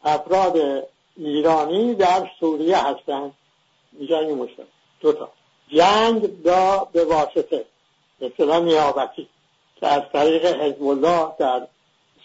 افراد 0.03 0.87
ایرانی 1.17 1.95
در 1.95 2.29
سوریه 2.39 2.77
هستند. 2.77 3.33
جنگ 4.09 4.31
مستقیم 4.31 4.67
دو 5.01 5.13
تا. 5.13 5.29
جنگ 5.67 6.43
دا 6.43 6.87
به 6.91 7.05
واسطه. 7.05 7.65
مثلا 8.21 8.59
نیابتی. 8.59 9.27
که 9.75 9.87
از 9.87 10.01
طریق 10.13 10.45
حزب 10.45 10.83
الله 10.83 11.27
در 11.39 11.67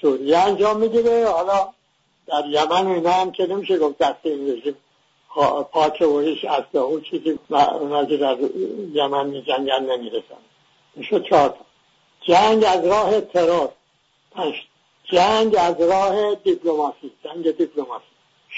سوریه 0.00 0.38
انجام 0.38 0.76
می‌گیره 0.76 1.28
حالا 1.28 1.68
در 2.26 2.45
یمن 2.47 2.87
و 2.87 2.90
اینا 2.90 3.11
هم 3.11 3.33
که 3.33 3.47
نمیشه 3.47 3.78
گفت 3.78 3.99
دست 3.99 4.18
این 4.23 4.50
رژیم. 4.50 4.76
پاک 5.73 6.00
و 6.00 6.21
هیچ 6.21 6.45
و 6.75 7.00
چیزی 7.00 7.38
اونا 7.50 8.04
که 8.04 8.16
در 8.16 8.37
یمن 8.92 9.26
میجنگن 9.26 9.83
نمی‌رسن. 9.83 10.42
میشه 10.95 11.21
چهار 11.21 11.54
جنگ 12.21 12.64
از 12.64 12.87
راه 12.87 13.21
ترور. 13.21 13.68
پنج 14.30 14.54
جنگ 15.04 15.57
از 15.59 15.80
راه 15.80 16.35
دیپلماسی. 16.35 17.11
جنگ 17.25 17.57
دیپلماسی. 17.57 18.04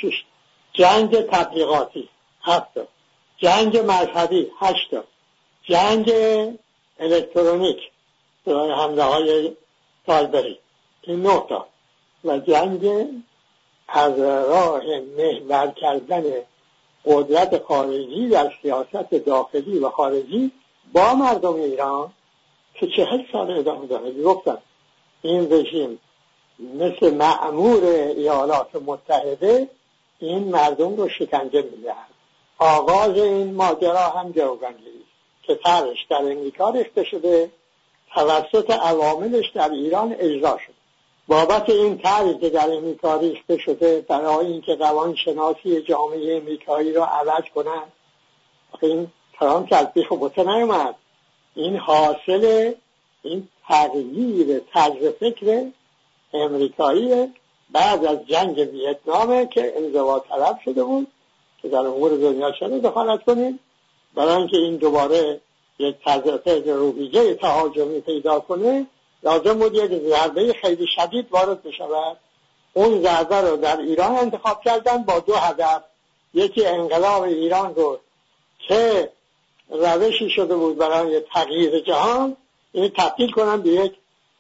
شش 0.00 0.25
جنگ 0.73 1.21
تبلیغاتی 1.21 2.09
هفت 2.42 2.80
جنگ 3.38 3.78
مذهبی 3.78 4.50
هشت 4.61 4.90
جنگ 5.62 6.12
الکترونیک 7.00 7.78
برای 8.47 8.73
حمله 8.73 9.02
های 9.02 9.52
سایبری 10.07 10.59
این 11.02 11.23
نه 11.23 11.42
تا. 11.49 11.66
و 12.25 12.38
جنگ 12.38 13.09
از 13.88 14.19
راه 14.19 14.83
محور 15.19 15.73
کردن 15.76 16.23
قدرت 17.04 17.62
خارجی 17.62 18.28
در 18.28 18.52
سیاست 18.62 19.14
داخلی 19.14 19.78
و 19.78 19.90
خارجی 19.90 20.50
با 20.92 21.14
مردم 21.14 21.54
ایران 21.54 22.12
که 22.75 22.87
چهل 22.87 23.23
سال 23.33 23.50
ادامه 23.50 23.87
داره. 23.87 24.23
گفتم 24.23 24.59
این 25.23 25.52
رژیم 25.52 25.99
مثل 26.59 27.14
معمور 27.14 27.85
ایالات 28.16 28.76
متحده 28.76 29.69
این 30.21 30.45
مردم 30.45 30.97
رو 30.97 31.09
شکنجه 31.09 31.62
می‌دهد. 31.62 32.11
آغاز 32.59 33.19
این 33.19 33.55
ماجرا 33.55 34.09
هم 34.09 34.33
جوگندی 34.33 35.05
که 35.43 35.55
ترش 35.55 36.07
در 36.11 36.17
امریکا 36.17 36.71
ریخته 36.71 37.05
شده 37.05 37.50
توسط 38.15 38.71
عواملش 38.71 39.50
در 39.55 39.71
ایران 39.71 40.17
اجرا 40.19 40.59
شد. 40.67 40.73
بابت 41.29 41.71
این 41.71 41.99
طرحی 41.99 42.39
که 42.39 42.50
در 42.50 42.73
امریکا 42.73 43.17
ریخته 43.17 43.59
شده 43.59 44.00
برای 44.00 44.47
اینکه 44.47 44.75
روانشناسی 44.75 45.83
جامعه 45.83 46.37
امریکایی 46.37 46.93
را 46.93 47.07
عوض 47.07 47.45
کنند 47.55 47.93
این 48.83 49.09
ترامپ 49.39 49.69
از 49.73 49.93
بیخ 49.93 50.12
نیومد. 50.39 50.95
این 51.55 51.77
حاصل 51.77 52.73
این 53.23 53.49
تغییر 53.69 54.61
طرز 54.75 55.09
فکر 55.21 55.67
امریکایی 56.35 57.29
بعد 57.73 58.05
از 58.05 58.19
جنگ 58.27 58.59
ویتنامه 58.59 59.47
که 59.47 59.73
انزوا 59.77 60.19
طلب 60.19 60.59
شده 60.65 60.85
بود 60.85 61.07
که 61.62 61.69
در 61.69 61.79
امور 61.79 62.11
دنیا 62.11 62.53
چه 62.53 62.69
دخالت 62.69 63.25
کنیم؟ 63.25 63.59
برای 64.15 64.35
اینکه 64.35 64.57
این 64.57 64.77
دوباره 64.77 65.41
یک 65.79 65.97
فکر 66.05 66.73
روحیه 66.73 67.35
تهاجمی 67.35 68.00
پیدا 68.00 68.41
کنه 68.41 68.87
لازم 69.23 69.59
بود 69.59 69.75
یک 69.75 69.91
ضربه 69.91 70.53
خیلی 70.53 70.87
شدید 70.87 71.27
وارد 71.31 71.62
بشود. 71.62 72.17
اون 72.75 73.03
ضربه 73.03 73.41
رو 73.41 73.57
در 73.57 73.81
ایران 73.81 74.12
انتخاب 74.17 74.62
کردن 74.62 75.03
با 75.03 75.19
دو 75.19 75.35
هدف. 75.35 75.83
یکی 76.35 76.67
انقلاب 76.67 77.23
ایران 77.23 77.75
رو 77.75 77.99
که 78.69 79.11
روشی 79.69 80.31
شده 80.31 80.57
بود 80.57 80.79
برای 80.79 81.21
تغییر 81.21 81.81
جهان. 81.81 82.37
این 82.73 82.93
تبدیل 82.97 83.31
کنن 83.31 83.61
به 83.61 83.69
یک 83.69 83.93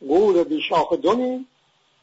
گور 0.08 0.44
بیشاخ 0.44 0.92
دمی 0.92 1.46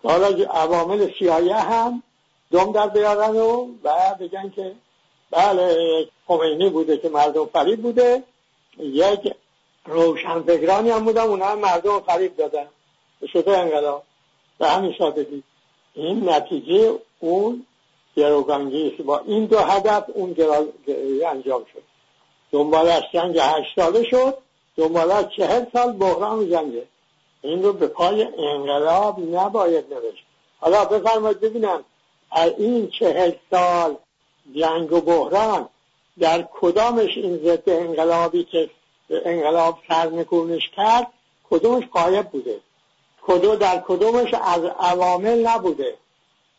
حالا 0.08 0.28
عوامل 0.50 1.12
سیایه 1.20 1.56
هم 1.56 2.04
دم 2.52 2.72
در 2.72 2.88
بیارن 2.88 3.36
و 3.36 3.68
و 3.84 4.16
بگن 4.20 4.50
که 4.50 4.72
بله 5.32 5.78
خمینی 6.28 6.70
بوده 6.70 6.98
که 6.98 7.10
مردم 7.10 7.46
فریب 7.46 7.82
بوده. 7.82 8.24
یک 8.80 9.34
روشنفکرانی 9.86 10.90
هم 10.90 11.06
بودن 11.06 11.22
اونا 11.22 11.46
هم 11.46 11.60
مردم 11.60 12.00
فریب 12.00 12.38
دادن. 12.38 12.68
به 13.20 13.28
شده 13.28 13.58
انقلاب. 13.58 14.04
به 14.60 14.68
همین 14.68 14.96
سادگی. 14.98 15.44
این 15.94 16.30
نتیجه 16.30 17.00
اون 17.20 17.66
گروگانگی 18.18 18.90
با 18.90 19.20
این 19.20 19.46
دو 19.46 19.60
هدف 19.60 20.04
اون 20.14 20.34
گروگانگی 20.34 21.24
انجام 21.26 21.66
شد. 21.74 21.84
دنبالش 22.52 23.04
جنگ 23.14 23.38
هشت 23.40 23.76
ساله 23.76 24.04
شد. 24.04 24.38
دنبالش 24.78 25.36
چهل 25.38 25.66
سال 25.74 25.92
بحران 25.92 26.50
جنگه 26.50 26.84
این 27.42 27.64
رو 27.64 27.74
به 27.74 27.88
پای 27.88 28.28
انقلاب 28.38 29.20
نباید 29.20 29.94
نوشت. 29.94 30.24
حالا 30.60 30.86
بفرمایید 30.86 31.40
ببینم 31.40 31.84
این 32.58 32.90
چهل 33.00 33.32
سال 33.52 33.98
جنگ 34.56 34.94
و 34.94 35.02
بحران 35.02 35.70
در 36.20 36.48
کدامش 36.54 37.18
این 37.18 37.38
ضد 37.38 37.70
انقلابی 37.70 38.44
که 38.44 38.70
انقلاب 39.10 39.80
سرنگونش 39.88 40.70
کرد 40.76 41.08
کدومش 41.50 41.84
قایب 41.94 42.26
بوده؟ 42.30 42.60
کدو 43.28 43.56
در 43.56 43.84
کدومش 43.88 44.34
از 44.34 44.64
عوامل 44.80 45.48
نبوده؟ 45.48 45.98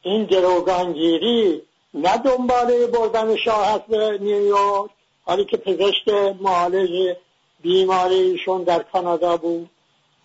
این 0.02 0.24
گروگانگیری 0.24 1.62
نه 1.94 2.16
دنباله 2.16 2.86
بردن 2.86 3.36
شاه 3.36 3.66
هست 3.66 3.84
به 3.84 4.18
نیویورک 4.20 4.90
حالی 5.24 5.44
که 5.44 5.56
پزشک 5.56 6.08
معالج 6.40 7.16
بیماری 7.60 8.14
ایشون 8.14 8.62
در 8.62 8.82
کانادا 8.82 9.36
بود. 9.36 9.70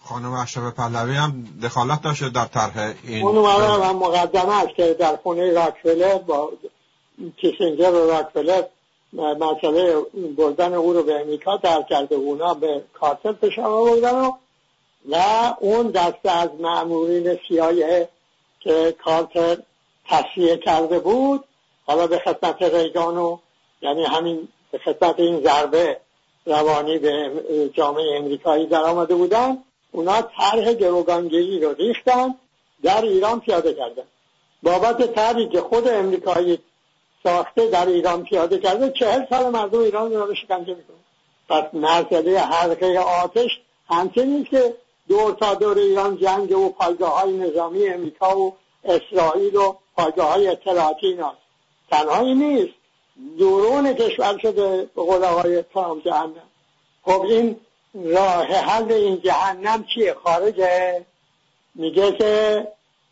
خانم 0.03 0.33
اشرف 0.33 0.73
پهلوی 0.73 1.15
هم 1.15 1.45
دخالت 1.63 2.01
داشته 2.01 2.29
در 2.29 2.45
طرح 2.45 2.93
این 3.03 3.25
اون 3.25 3.45
هم 3.83 3.95
مقدمه 3.95 4.63
است 4.63 4.75
که 4.75 4.93
در 4.93 5.15
خونه 5.23 5.51
راکفلر 5.51 6.17
با 6.17 6.51
کیسینجر 7.37 7.91
و 7.91 8.09
راکفلر 8.11 8.63
مسئله 9.13 9.95
بردن 10.37 10.73
او 10.73 10.93
رو 10.93 11.03
به 11.03 11.21
امریکا 11.21 11.57
در 11.57 11.81
کرده 11.89 12.15
اونا 12.15 12.53
به 12.53 12.83
کارتر 12.93 13.31
پشما 13.31 13.83
بردن 13.85 14.15
و 14.15 14.31
و 15.09 15.15
اون 15.59 15.91
دسته 15.91 16.31
از 16.31 16.49
معمولین 16.59 17.39
سیایه 17.47 18.09
که 18.59 18.95
کارتر 19.05 19.57
تصویه 20.05 20.57
کرده 20.57 20.99
بود 20.99 21.43
حالا 21.85 22.07
به 22.07 22.19
خدمت 22.19 22.61
ریگان 22.61 23.17
و 23.17 23.37
یعنی 23.81 24.03
همین 24.03 24.47
به 24.71 24.77
خدمت 24.77 25.19
این 25.19 25.43
ضربه 25.43 25.97
روانی 26.45 26.97
به 26.99 27.31
جامعه 27.73 28.17
امریکایی 28.17 28.65
در 28.65 28.83
آمده 28.83 29.15
بودن. 29.15 29.57
اونا 29.93 30.21
طرح 30.21 30.73
گروگانگیری 30.73 31.59
رو 31.59 31.73
ریختن 31.73 32.35
در 32.83 33.01
ایران 33.01 33.39
پیاده 33.39 33.73
کردن. 33.73 34.03
بابت 34.63 35.15
طرحی 35.15 35.49
که 35.49 35.61
خود 35.61 35.87
امریکایی 35.87 36.59
ساخته 37.23 37.67
در 37.67 37.87
ایران 37.87 38.23
پیاده 38.23 38.57
کرده 38.57 38.91
چهل 38.91 39.25
سال 39.29 39.49
مردم 39.49 39.79
ایران 39.79 40.13
رو 40.13 40.35
شکنجه 40.35 40.75
می‌کنه 40.75 40.97
پس 41.49 41.73
مسئله 41.73 42.39
حلقه 42.39 42.99
آتش 42.99 43.49
همچنین 43.89 44.43
که 44.43 44.75
دور 45.07 45.33
تا 45.33 45.53
دور 45.53 45.77
ایران 45.77 46.17
جنگ 46.17 46.57
و 46.57 46.69
پایگاه 46.69 47.21
های 47.21 47.37
نظامی 47.37 47.87
امریکا 47.87 48.37
و 48.37 48.55
اسرائیل 48.83 49.55
و 49.55 49.75
پایگاه 49.95 50.33
های 50.33 50.47
اطلاعاتی 50.47 51.07
اینا. 51.07 51.33
تنهایی 51.91 52.33
نیست. 52.35 52.73
دورون 53.37 53.93
کشور 53.93 54.37
شده 54.41 54.89
به 54.95 55.01
قول 55.01 55.23
آقای 55.23 55.63
ترامپ 55.73 56.05
جهنم. 56.05 56.49
خب 57.03 57.21
این 57.21 57.59
راه 57.93 58.45
حل 58.45 58.91
این 58.91 59.21
جهنم 59.21 59.85
چیه؟ 59.93 60.13
خارجه. 60.13 61.05
میگه 61.75 62.11
که 62.11 62.67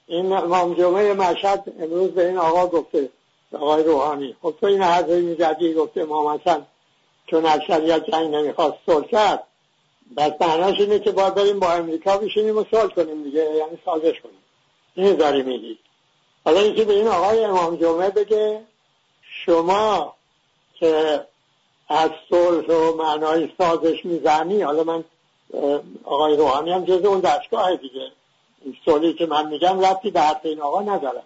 این 0.08 0.34
امام 0.34 0.74
جمعه 0.74 1.14
مشهد 1.14 1.74
امروز 1.80 2.12
به 2.12 2.28
این 2.28 2.38
آقا 2.38 2.68
گفته 2.68 3.10
آقای 3.54 3.84
روحانی. 3.84 4.36
خب 4.42 4.54
تو 4.60 4.66
این 4.66 4.82
حرفی 4.82 5.22
می‌زدی 5.22 5.74
گفته 5.74 6.02
امام 6.02 6.28
حسن 6.28 6.66
چون 7.28 7.46
اکثریت 7.46 8.12
جنگ 8.12 8.36
نمی‌خواست 8.36 8.78
صلح 8.86 9.08
کرد 9.08 9.44
بس 10.18 10.32
معناش 10.42 10.80
اینه 10.80 11.00
که 11.00 11.12
باید 11.12 11.36
بریم 11.36 11.60
با 11.60 11.72
امریکا 11.72 12.18
بشینیم 12.18 12.58
و 12.58 12.64
صلح 12.72 12.94
کنیم 12.94 13.24
دیگه 13.24 13.56
یعنی 13.56 13.80
سازش 13.86 14.20
کنیم. 14.22 14.44
این 14.96 15.16
داری 15.16 15.44
میگی. 15.44 15.80
حالا 16.46 16.60
اینکه 16.60 16.86
به 16.86 16.94
این 16.94 17.08
آقای 17.08 17.44
امام 17.44 17.76
جمعه 17.76 18.10
بگه 18.10 18.62
شما 19.46 20.14
که 20.74 21.22
از 21.92 22.12
صلح 22.30 22.66
و 22.66 22.96
معنای 22.96 23.50
سازش 23.58 24.06
می‌زنی. 24.06 24.62
حالا 24.62 24.84
من 24.84 25.04
آقای 26.04 26.38
روحانی 26.38 26.72
هم 26.72 26.86
جز 26.86 27.06
اون 27.06 27.20
دستگاه 27.20 27.76
دیگه. 27.76 28.12
صلحی 28.86 29.14
که 29.14 29.26
من 29.26 29.48
میگم 29.48 29.80
ربطی 29.80 30.12
به 30.12 30.22
حرف 30.22 30.40
این 30.44 30.62
آقا 30.62 30.82
ندارم 30.82 31.24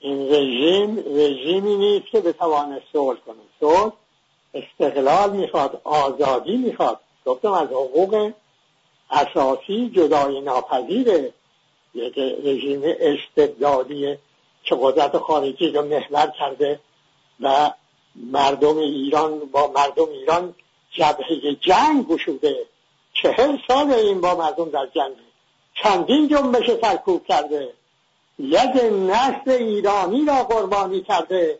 این 0.00 0.32
رژیم 0.32 0.98
رژیمی 0.98 1.76
نیست 1.76 2.06
که 2.06 2.20
بتوانه 2.20 2.82
صلح 2.92 3.18
کنه. 3.26 3.36
صلح 3.60 3.92
استقلال 4.54 5.30
می‌خواد 5.30 5.80
آزادی 5.84 6.56
می‌خواد. 6.56 7.00
گفتم 7.26 7.52
از 7.52 7.68
حقوق 7.68 8.32
اساسی 9.10 9.90
جدای 9.94 10.40
ناپذیره. 10.40 11.32
یک 11.94 12.18
رژیم 12.18 12.82
استبدادی 12.84 14.16
که 14.64 14.76
قدرت 14.80 15.18
خارجی 15.18 15.68
رو 15.68 15.82
محور 15.82 16.32
کرده 16.38 16.80
و 17.40 17.70
مردم 18.16 18.78
ایران 18.78 19.38
با 19.38 19.72
مردم 19.76 20.08
ایران 20.08 20.54
جبهه 20.90 21.54
جنگ 21.60 22.06
گشوده. 22.06 22.66
چهل 23.12 23.58
سال 23.68 23.92
این 23.92 24.20
با 24.20 24.34
مردم 24.34 24.70
در 24.70 24.86
جنگ. 24.86 25.12
چندین 25.82 26.28
جنبش 26.28 26.70
سرکوب 26.82 27.26
کرده. 27.26 27.72
یک 28.38 28.70
نسل 28.92 29.50
ایرانی 29.50 30.26
را 30.26 30.44
قربانی 30.44 31.00
کرده. 31.00 31.58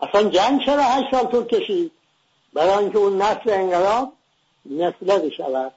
اصلا 0.00 0.30
جنگ 0.30 0.64
چرا 0.66 0.82
هشت 0.82 1.10
سال 1.10 1.24
طول 1.24 1.44
کشید؟ 1.44 1.92
برای 2.52 2.78
اینکه 2.78 2.98
اون 2.98 3.22
نسل 3.22 3.50
انقلاب 3.50 4.12
نسل 4.66 5.30
شود 5.30 5.72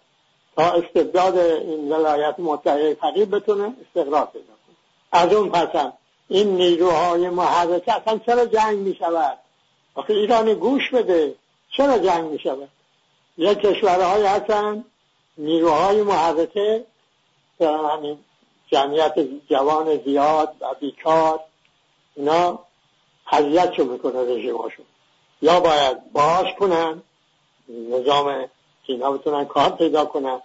تا 0.55 0.71
استبداد 0.71 1.37
این 1.37 1.91
ولایت 1.91 2.35
متحده 2.37 2.97
فقیب 3.01 3.35
بتونه 3.35 3.73
استقرار 3.87 4.25
پیدا 4.25 4.45
کنه. 4.45 4.75
از 5.11 5.33
اون 5.33 5.49
پسم 5.49 5.93
این 6.27 6.55
نیروهای 6.55 7.29
محرکه 7.29 7.93
اصلا 7.93 8.19
چرا 8.25 8.45
جنگ 8.45 8.77
می 8.77 8.95
شود 8.95 9.37
آخه 9.95 10.13
ایرانی 10.13 10.55
گوش 10.55 10.89
بده. 10.89 11.35
چرا 11.77 11.97
جنگ 11.97 12.31
می 12.31 12.39
شود 12.39 12.69
یک 13.37 13.57
کشورهای 13.57 14.25
هستن 14.25 14.85
نیروهای 15.37 16.01
محرکه 16.01 16.85
جمعیت 18.71 19.13
جوان 19.49 19.97
زیاد 19.97 20.55
و 20.61 20.65
بیکار 20.79 21.39
اینا 22.15 22.59
حضیتشو 23.25 23.83
می‌کنه 23.83 24.21
رژیماشون 24.21 24.85
یا 25.41 25.59
باید 25.59 26.11
باش 26.11 26.53
کنن 26.59 27.01
نظام 27.69 28.49
اینا 28.85 29.11
بتونن 29.11 29.45
کار 29.45 29.69
پیدا 29.69 30.05
کنن 30.05 30.41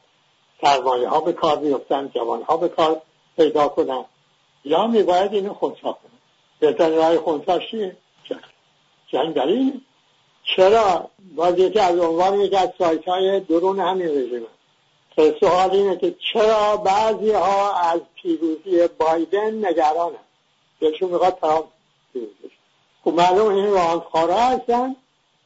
سرمایه 0.60 1.08
ها 1.08 1.20
به 1.20 1.32
کار 1.32 1.56
بیفتن 1.56 2.08
جوان 2.14 2.42
ها 2.42 2.56
به 2.56 2.68
کار 2.68 3.02
پیدا 3.36 3.68
کنن. 3.68 4.04
یا 4.64 4.86
میباید 4.86 5.32
اینو 5.32 5.54
خونسا 5.54 5.92
کنن. 5.92 6.18
بهترین 6.58 6.98
رای 6.98 7.18
خونسا 7.18 7.58
چیه؟ 7.58 7.96
جنگ 9.08 9.34
چرا؟ 10.56 11.10
یکی 11.56 11.78
از 11.78 11.98
عنوان 11.98 12.40
یکی 12.40 12.56
از 12.56 12.68
سایت 12.78 13.08
های 13.08 13.40
درون 13.40 13.80
همین 13.80 14.08
رژیم. 14.08 14.46
سوال 15.40 15.70
اینه 15.70 15.96
که 15.96 16.16
چرا 16.32 16.76
بعضی 16.76 17.30
ها 17.32 17.74
از 17.74 18.00
پیروزی 18.14 18.88
بایدن 18.98 19.66
نگران 19.66 20.12
هست 20.12 20.24
دلشون 20.80 21.10
می‌خواد 21.10 21.38
ترامپ 21.40 21.64
پیروز 22.12 22.28
خب 23.04 23.10
معلوم 23.10 23.54
این 23.54 23.70
راندخواره 23.70 24.34
هستن. 24.34 24.96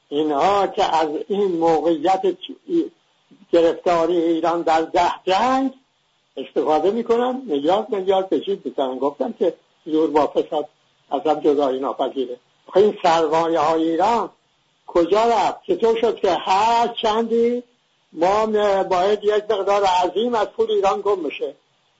اینها 0.08 0.66
که 0.66 0.96
از 0.96 1.08
این 1.28 1.56
موقعیت 1.56 2.22
گرفتاری 3.52 4.16
ایران 4.16 4.62
در 4.62 4.80
ده 4.80 5.12
جنگ 5.24 5.72
استفاده 6.36 6.90
می‌کنن 6.90 7.42
میلیارد 7.46 7.90
میلیارد 7.90 8.28
بشید 8.28 8.62
بزنن 8.62 8.98
گفتم 8.98 9.32
که 9.32 9.54
زور 9.86 10.10
با 10.10 10.26
فساد 10.26 10.68
از 11.10 11.20
هم 11.20 11.40
جدایی 11.40 11.80
ناپذیره. 11.80 12.36
خب 12.66 12.72
خیلی 12.72 12.98
سرمایه 13.02 13.60
های 13.60 13.90
ایران 13.90 14.30
کجا 14.86 15.24
رفت؟ 15.24 15.62
چطور 15.66 16.00
شد 16.00 16.16
که 16.16 16.32
هر 16.32 16.88
چندی 17.02 17.62
ما 18.12 18.46
باید 18.82 19.24
یک 19.24 19.44
مقدار 19.50 19.84
عظیم 19.84 20.34
از 20.34 20.46
پول 20.46 20.70
ایران 20.70 21.00
گم 21.00 21.22
بشه. 21.22 21.54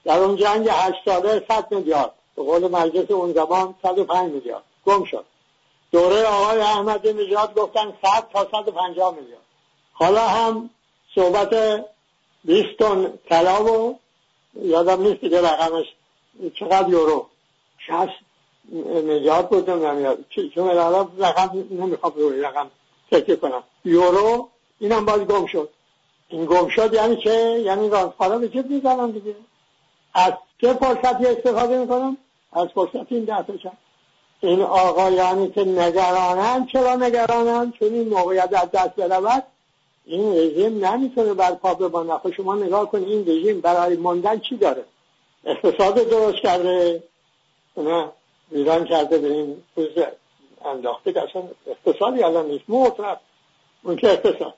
در 0.05 0.19
اون 0.19 0.35
جنگ 0.35 0.67
هشت 0.71 0.97
ساله 1.05 1.45
100 1.47 1.73
میلیارد. 1.73 2.11
به 2.35 2.43
قول 2.43 2.67
مجلس 2.67 3.11
اون 3.11 3.33
زمان 3.33 3.75
105 3.83 4.31
میلیارد. 4.31 4.63
گم 4.85 5.03
شد. 5.05 5.25
دوره 5.91 6.23
آقای 6.23 6.61
احمدی 6.61 7.13
نژاد 7.13 7.55
گفتن 7.55 7.93
100 8.03 8.29
تا 8.33 8.47
150 8.51 9.15
میلیارد. 9.15 9.43
حالا 9.93 10.27
هم 10.27 10.69
صحبت 11.15 11.85
20 12.43 12.77
تن 12.79 13.19
طلا 13.29 13.63
و 13.63 13.99
یادم 14.55 15.01
نیست 15.01 15.21
دیگه 15.21 15.41
رقمش 15.41 15.85
چقدر 16.59 16.89
یورو. 16.89 17.27
60 17.87 18.09
نجات 19.07 19.49
بودم 19.49 19.87
نمیاد 19.87 20.25
چون 20.55 20.67
الان 20.67 21.11
رقم 21.17 21.65
نمی‌خوام 21.71 22.13
روی 22.15 22.41
رقم 22.41 22.71
تکیه 23.11 23.35
کنم 23.35 23.63
یورو 23.85 24.49
اینم 24.79 25.05
باز 25.05 25.19
گم 25.19 25.45
شد 25.45 25.69
این 26.29 26.45
گم 26.45 26.67
شد 26.67 26.93
یعنی 26.93 27.15
چه؟ 27.15 27.61
یعنی 27.65 27.89
رانفارا 27.89 28.37
به 28.37 28.49
چه 28.49 28.61
می‌زنم 28.69 29.11
دیگه 29.11 29.35
از 30.13 30.33
چه 30.61 30.73
فرصتی 30.73 31.25
استفاده 31.25 31.77
می‌کنم؟ 31.77 32.17
از 32.53 32.67
فرصت 32.75 33.11
این 33.11 33.23
دستشم 33.23 33.77
این 34.39 34.61
آقا 34.61 35.11
یعنی 35.11 35.49
که 35.51 35.63
نگرانن 35.65 36.65
چرا 36.65 36.95
نگرانن؟ 36.95 37.71
چون 37.79 37.93
این 37.93 38.09
موقعیت 38.09 38.53
از 38.53 38.71
دست 38.71 38.95
برود 38.95 39.43
این 40.05 40.33
رژیم 40.33 40.85
نمی‌تونه 40.85 41.33
بر 41.33 41.51
پا 41.51 41.75
خب 42.17 42.31
شما 42.31 42.55
نگاه 42.55 42.91
کنید 42.91 43.07
این 43.07 43.21
رژیم 43.27 43.61
برای 43.61 43.95
ماندن 43.95 44.39
چی 44.39 44.57
داره؟ 44.57 44.83
اقتصاد 45.45 45.95
درست 45.95 46.37
کرده؟ 46.37 47.03
نه 47.77 48.11
ایران 48.53 48.85
کرده 48.85 49.17
به 49.17 49.27
این 49.27 49.63
روز 49.75 49.89
انداخته 50.65 51.13
که 51.13 51.21
اصلا 51.21 51.43
اقتصادی 51.67 52.23
الان 52.23 52.45
نیست. 52.45 52.63
مطرف 52.67 53.17
اون 53.83 53.95
که 53.95 54.09
اقتصاد. 54.09 54.53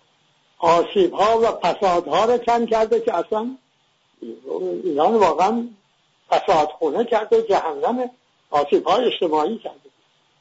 آسیب 0.59 1.13
ها 1.13 1.39
و 1.39 1.51
پساد 1.51 2.07
ها 2.07 2.25
رو 2.25 2.37
کم 2.37 2.65
کرده 2.65 2.99
که 2.99 3.15
اصلا 3.15 3.57
ایران 4.83 5.15
واقعا 5.15 5.67
فساد 6.29 6.69
خونه 6.79 7.05
کرده 7.05 7.41
جهنم 7.41 8.09
آسیب 8.49 8.87
های 8.87 9.05
اجتماعی 9.05 9.57
کرده. 9.57 9.89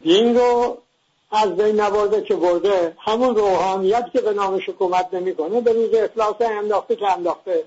دین 0.01 0.37
رو 0.37 0.79
از 1.31 1.57
بین 1.57 1.81
نبرده 1.81 2.23
که 2.23 2.35
برده 2.35 2.97
همون 2.99 3.37
روحانیت 3.37 4.11
که 4.13 4.21
به 4.21 4.33
نامش 4.33 4.69
حکومت 4.69 5.09
نمی‌کنه 5.15 5.61
به 5.61 5.73
روز 5.73 5.95
افلاس 5.95 6.37
انداخته 6.41 6.97
که 6.97 7.13
انداخته 7.13 7.65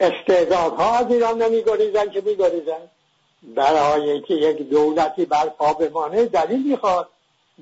استعدادها 0.00 0.98
از 0.98 1.06
ایران 1.10 1.42
نمیگریزن 1.42 2.10
که 2.10 2.20
میگریزن. 2.20 2.80
برای 3.42 4.20
که 4.20 4.34
یک 4.34 4.58
دولتی 4.58 5.24
بر 5.24 5.48
پا 5.48 5.72
بمانه 5.72 6.24
دلیل 6.24 6.70
می‌خواد. 6.70 7.08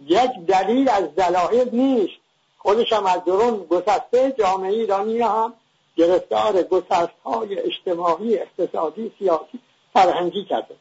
یک 0.07 0.31
دلیل 0.47 0.89
از 0.89 1.15
دلایل 1.15 1.69
نیست. 1.73 2.21
خودش 2.59 2.93
هم 2.93 3.07
از 3.07 3.25
درون 3.25 3.67
گسسته 3.71 4.35
جامعه 4.39 4.73
ایرانی 4.73 5.21
هم 5.21 5.53
گرفتار 5.97 6.63
گسست 6.63 7.19
های 7.25 7.59
اجتماعی 7.59 8.39
اقتصادی 8.39 9.13
سیاسی 9.19 9.61
فرهنگی 9.93 10.45
کرده. 10.45 10.75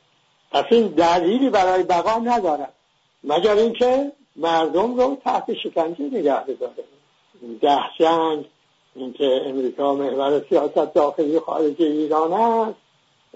پس 0.51 0.63
این 0.71 0.87
دلیلی 0.87 1.49
برای 1.49 1.83
بقا 1.83 2.19
ندارد. 2.19 2.73
مگر 3.23 3.55
اینکه 3.55 4.11
مردم 4.35 4.97
رو 4.99 5.17
تحت 5.23 5.53
شکنجه 5.53 6.03
نگه 6.03 6.39
بداره 6.39 6.83
ده 7.61 7.79
جنگ 7.99 8.45
اینکه 8.95 9.41
امریکا 9.45 9.93
محور 9.93 10.41
سیاست 10.49 10.93
داخلی 10.93 11.39
خارجی 11.39 11.83
ایران 11.83 12.33
است. 12.33 12.86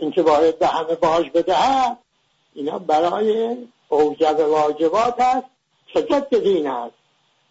اینکه 0.01 0.23
باید 0.23 0.59
به 0.59 0.67
همه 0.67 0.95
باج 0.95 1.29
بدهد 1.29 1.97
اینا 2.53 2.79
برای 2.79 3.57
اوجب 3.89 4.39
واجبات 4.39 5.19
است 5.19 5.47
که 5.87 6.01
ضد 6.01 6.43
دین 6.43 6.67
است 6.67 6.93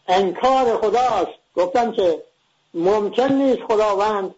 انکار 0.08 0.76
خداست. 0.76 1.38
گفتن 1.56 1.92
که 1.92 2.22
ممکن 2.74 3.32
نیست 3.32 3.62
خداوند 3.62 4.34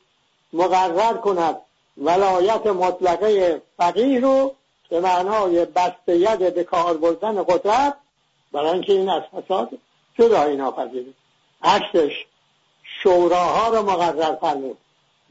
مقرر 0.52 1.14
کند 1.14 1.56
ولایت 1.96 2.66
مطلقه 2.66 3.62
فقیه 3.76 4.20
رو 4.20 4.54
به 4.88 5.00
معنای 5.00 5.64
بسته 5.64 6.16
ید 6.16 6.54
به 6.54 6.64
کار 6.64 6.96
بردن 6.96 7.42
قدرت 7.42 7.96
برای 8.52 8.70
اینکه 8.70 8.92
این 8.92 9.08
از 9.08 9.22
فساد 9.22 9.70
جدایی 10.18 10.56
ناپذیره. 10.56 11.12
عکسش 11.62 12.26
شوراها 13.02 13.68
رو 13.68 13.82
مقرر 13.82 14.34
فرمود. 14.34 14.78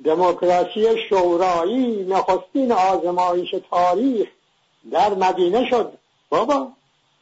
دموکراسی 0.05 1.07
شورایی 1.09 2.03
نخستین 2.03 2.71
آزمایش 2.71 3.55
تاریخ 3.69 4.27
در 4.91 5.13
مدینه 5.13 5.69
شد. 5.69 5.93
بابا 6.29 6.67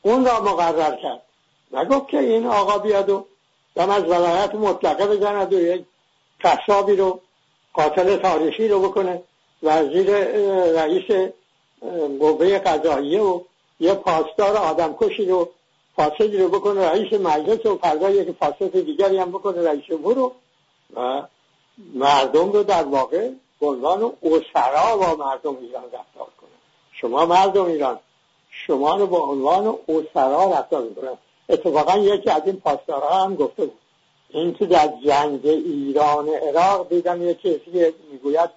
اون 0.02 0.26
را 0.26 0.40
مقرر 0.40 0.96
کرد. 0.96 1.22
نگفت 1.74 2.08
که 2.08 2.20
این 2.20 2.48
آقا 2.48 2.78
بیاد 2.78 3.10
و 3.10 3.26
دم 3.76 3.90
از 3.90 4.04
ولایت 4.04 4.56
مطلقه 4.56 5.08
بزند 5.08 5.54
و 5.54 5.62
یک 5.62 5.86
قصابی 6.42 6.96
رو 6.96 7.20
قاتل 7.74 8.18
تاریخی 8.18 8.68
رو 8.68 8.80
بکنه. 8.80 9.22
وزیر 9.64 10.10
رئیس 10.74 11.32
قوه 12.20 12.60
قضاییه 12.60 13.22
و 13.22 13.42
یه 13.80 13.94
پاسدار 13.94 14.58
آدمکشی 14.58 15.26
رو 15.26 15.50
فاسدی 15.96 16.38
رو 16.38 16.50
بکنه 16.50 16.90
رئیس 16.90 17.14
مجلس 17.14 17.66
و 17.66 17.78
فردا 17.78 18.10
یک 18.10 18.32
فاسد 18.32 18.72
دیگری 18.72 19.18
هم 19.18 19.32
بکنه 19.32 19.70
رئیس 19.70 19.84
رو. 19.90 20.34
و 20.96 21.22
مردم 21.94 22.52
رو 22.52 22.64
در 22.64 22.84
واقع 22.84 23.30
به 23.60 23.68
عنوان 23.68 24.14
اسرا 24.24 24.98
با 24.98 25.16
مردم 25.26 25.58
ایران 25.62 25.84
رفتار 25.84 26.28
کنه 26.42 26.50
شما 26.92 27.26
مردم 27.26 27.66
ایران 27.66 28.00
شما 28.50 28.96
رو 28.96 29.08
به 29.08 29.18
عنوان 29.18 29.78
اسرا 29.88 30.52
رفتار 30.52 30.82
می‌کنن. 30.82 31.18
اتفاقا 31.50 31.98
یکی 31.98 32.30
از 32.30 32.42
این 32.46 32.60
پاسدارها 32.60 33.24
هم 33.24 33.36
گفته 33.36 33.66
بود. 33.66 33.80
این 34.30 34.54
تو 34.54 34.66
در 34.66 34.94
جنگ 35.06 35.40
ایران 35.44 36.30
عراق 36.30 36.90
دیدم 36.90 37.22
یه 37.22 37.34
کسی 37.34 37.94
می‌گوید 38.12 38.50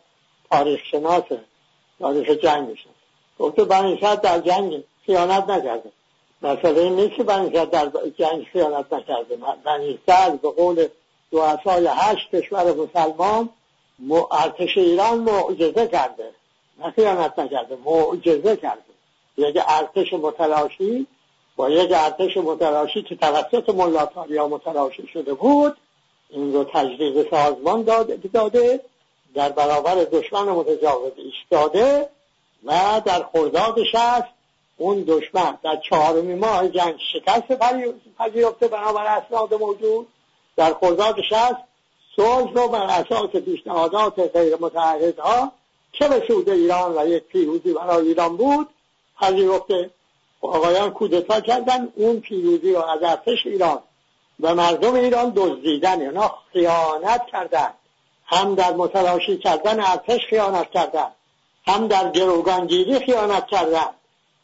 تاریخ 0.50 0.80
شناسه 0.84 1.40
تاریخ 1.98 2.30
جنگ 2.30 2.68
میشه 2.68 2.88
گفته 3.38 3.64
بنیشت 3.64 4.20
در 4.20 4.38
جنگ 4.38 4.84
خیانت 5.06 5.48
نکرده. 5.48 5.92
مثلا 6.42 6.80
این 6.80 6.96
نیست 6.96 7.14
که 7.16 7.22
بنیشت 7.22 7.70
در 7.70 7.92
جنگ 8.18 8.46
خیانت 8.52 8.92
نکرده. 8.92 9.38
بنیشت 9.64 10.06
به 10.42 10.50
قول 10.50 10.88
رؤسای 11.32 11.88
هشت 11.92 12.34
کشور 12.34 12.74
مسلمان 12.74 13.48
ارتش 14.30 14.78
ایران 14.78 15.18
معجزه 15.18 15.86
کرده. 15.86 16.30
نه 16.78 16.90
خیانت 16.90 17.38
نکرده 17.38 17.78
معجزه 17.84 18.56
کرده. 18.56 18.82
یک 19.36 19.58
ارتش 19.68 20.12
متلاشی 20.12 21.06
با 21.56 21.70
یک 21.70 21.90
ارتش 21.94 22.36
متلاشی 22.36 23.02
که 23.02 23.16
توسط 23.16 23.68
ملاتاریا 23.68 24.48
متلاشی 24.48 25.06
شده 25.12 25.34
بود 25.34 25.76
این 26.30 26.52
رو 26.52 26.64
تجدید 26.64 27.30
سازمان 27.30 27.82
داده, 27.82 28.80
در 29.34 29.48
برابر 29.48 29.94
دشمن 29.94 30.42
متجاوز 30.42 31.12
ایستاده 31.16 32.08
و 32.64 33.02
در 33.04 33.24
خرداد 33.32 33.84
شست 33.92 34.28
اون 34.76 35.04
دشمن 35.08 35.58
در 35.62 35.76
چهارمی 35.76 36.34
ماه 36.34 36.68
جنگ 36.68 36.94
شکست 37.12 37.52
پذیرفته 38.18 38.68
بنابر 38.68 39.06
اسناد 39.06 39.54
موجود. 39.54 40.06
در 40.56 40.74
شست 41.30 41.56
صلح 42.16 42.52
رو 42.52 42.68
بر 42.68 42.82
اساس 42.82 43.30
پیشنهادات 43.30 44.36
غیر 44.36 44.56
متعهدها 44.60 45.52
که 45.92 46.08
به 46.08 46.24
سود 46.28 46.48
ایران 46.48 46.98
و 46.98 47.08
یک 47.08 47.22
پیروزی 47.22 47.72
برای 47.72 48.08
ایران 48.08 48.36
بود؟ 48.36 48.68
پذیرفته 49.20 49.90
آقایان 50.40 50.90
کودتا 50.90 51.40
کردن 51.40 51.88
اون 51.96 52.20
پیروزی 52.20 52.72
رو 52.72 52.82
از 52.82 53.02
ارتش 53.02 53.46
ایران 53.46 53.78
و 54.40 54.54
مردم 54.54 54.94
ایران 54.94 55.32
دزدیدن 55.36 56.00
اینا 56.00 56.34
خیانت 56.52 57.26
کردن. 57.26 57.70
هم 58.26 58.54
در 58.54 58.72
متلاشی 58.72 59.38
کردن 59.38 59.80
ارتش 59.80 60.26
خیانت 60.30 60.70
کردن. 60.70 61.08
هم 61.66 61.86
در 61.86 62.10
گروگانگیری 62.10 62.98
خیانت 62.98 63.46
کردن. 63.46 63.88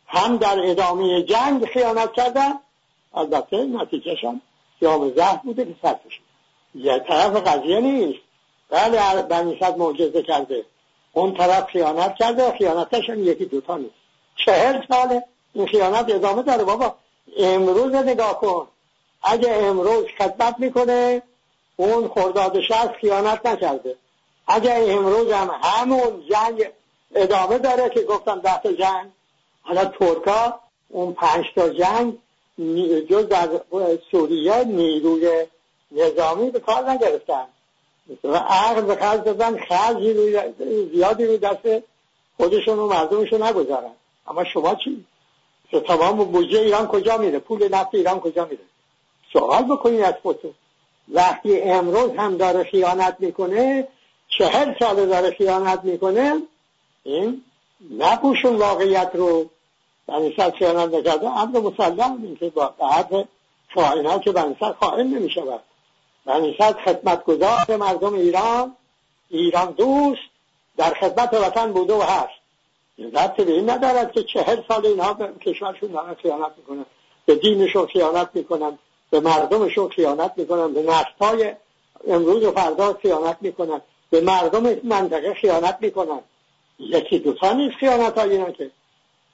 هم 0.06 0.36
در 0.36 0.70
ادامه 0.70 1.22
جنگ 1.22 1.66
خیانت 1.66 2.12
کردن. 2.12 2.52
البته 3.14 3.56
نتیجهشان 3.56 4.40
سیام 4.80 5.14
زهر 5.14 5.36
بوده 5.36 5.64
که 5.64 5.74
سر 5.82 5.96
یه 6.74 6.98
طرف 6.98 7.36
قضیه 7.36 7.80
نیست. 7.80 8.20
بله 8.70 9.22
بنی 9.22 9.58
معجزه 9.78 10.22
کرده. 10.22 10.64
اون 11.12 11.34
طرف 11.34 11.64
خیانت 11.64 12.14
کرده 12.14 12.52
خیانتش 12.52 13.10
هم 13.10 13.24
یکی 13.24 13.44
دوتا 13.44 13.76
نیست. 13.76 13.94
چهل 14.36 14.82
ساله 14.88 15.22
این 15.52 15.66
خیانت 15.66 16.10
ادامه 16.10 16.42
داره. 16.42 16.64
بابا 16.64 16.94
امروز 17.38 17.94
نگاه 17.94 18.40
کن. 18.40 18.68
اگه 19.22 19.52
امروز 19.52 20.04
خدمت 20.18 20.54
می‌کنه 20.58 21.22
اون 21.76 22.08
خرداد 22.08 22.60
شهر 22.60 22.92
خیانت 23.00 23.46
نکرده. 23.46 23.96
اگه 24.46 24.72
امروز 24.88 25.32
هم 25.32 25.50
همون 25.62 26.22
جنگ 26.30 26.64
ادامه 27.14 27.58
داره 27.58 27.88
که 27.88 28.02
گفتم 28.02 28.40
ده 28.40 28.58
تا 28.58 28.72
جنگ. 28.72 29.10
حالا 29.62 29.84
ترکا 29.84 30.60
اون 30.88 31.12
پنج 31.12 31.44
تا 31.54 31.68
جنگ 31.68 32.18
جز 33.10 33.28
در 33.28 33.48
سوریه 34.10 34.64
نیروی 34.64 35.46
نظامی 35.92 36.50
به 36.50 36.60
کار 36.60 36.90
نگرفتن. 36.90 37.44
و 38.24 38.36
عقل 38.36 38.80
به 38.80 38.96
خرج 38.96 39.24
دادن 39.24 39.58
خرجی 39.58 40.14
زیادی 40.94 41.26
روی 41.26 41.38
دست 41.38 41.84
خودشون 42.36 42.78
و 42.78 42.86
مردمشون 42.86 43.42
نگذارن. 43.42 43.92
اما 44.26 44.44
شما 44.44 44.74
چی؟ 44.74 45.04
تمام 45.86 46.24
بودجه 46.24 46.58
ایران 46.58 46.86
کجا 46.86 47.16
میره؟ 47.16 47.38
پول 47.38 47.68
نفت 47.68 47.94
ایران 47.94 48.20
کجا 48.20 48.44
میره؟ 48.44 48.62
سوال 49.32 49.62
بکنید 49.62 50.00
از 50.00 50.14
خودتون. 50.22 50.54
وقتی 51.08 51.60
امروز 51.60 52.10
هم 52.16 52.36
داره 52.36 52.64
خیانت 52.64 53.16
می‌کنه 53.18 53.88
چهل 54.38 54.74
ساله 54.78 55.06
داره 55.06 55.30
خیانت 55.30 55.84
می‌کنه 55.84 56.42
این 57.02 57.42
نپوشون 57.98 58.56
واقعیت 58.56 59.10
رو. 59.14 59.50
بنی 60.08 60.34
صد 60.36 60.54
خیانت 60.54 60.94
نکرده 60.94 61.28
امر 61.28 61.60
مسلم 61.60 62.22
این 62.22 62.36
که 62.36 62.50
با 62.50 62.74
حرف 62.80 63.24
خائنات 63.74 64.22
که 64.22 64.32
بنی 64.32 64.56
صد 64.60 64.76
خائن 64.80 65.06
نمی‌شود. 65.06 65.60
بنی 66.24 66.56
صد 66.58 66.76
خدمتگزار 66.78 67.76
مردم 67.76 68.14
ایران 68.14 68.76
ایران 69.28 69.72
دوست 69.72 70.22
در 70.76 70.94
خدمت 70.94 71.34
وطن 71.34 71.72
بوده 71.72 71.94
و 71.94 72.02
هست. 72.02 72.38
ربط 72.98 73.36
به 73.36 73.52
این 73.52 73.70
ندارد 73.70 74.12
که 74.12 74.22
چهل 74.22 74.60
سال 74.68 74.86
اینها 74.86 75.12
به 75.12 75.28
کشورشون 75.46 75.92
دارن 75.92 76.14
خیانت 76.14 76.52
می‌کنن 76.56 76.84
به 77.26 77.34
دینشون 77.34 77.86
خیانت 77.86 78.30
می‌کنن 78.34 78.78
به 79.10 79.20
مردمشون 79.20 79.88
خیانت 79.88 80.32
می‌کنن 80.36 80.72
به 80.72 80.82
نسلهای 80.82 81.54
امروز 82.08 82.44
و 82.44 82.52
فردا 82.52 82.98
خیانت 83.02 83.36
می‌کنن 83.40 83.80
به 84.10 84.20
مردم 84.20 84.76
منطقه 84.84 85.34
خیانت 85.34 85.78
می‌کنن. 85.80 86.20
یکی 86.78 87.18
دوتا 87.18 87.52
نیست 87.52 87.76
خیانت 87.76 88.18
های 88.18 88.52
که 88.52 88.70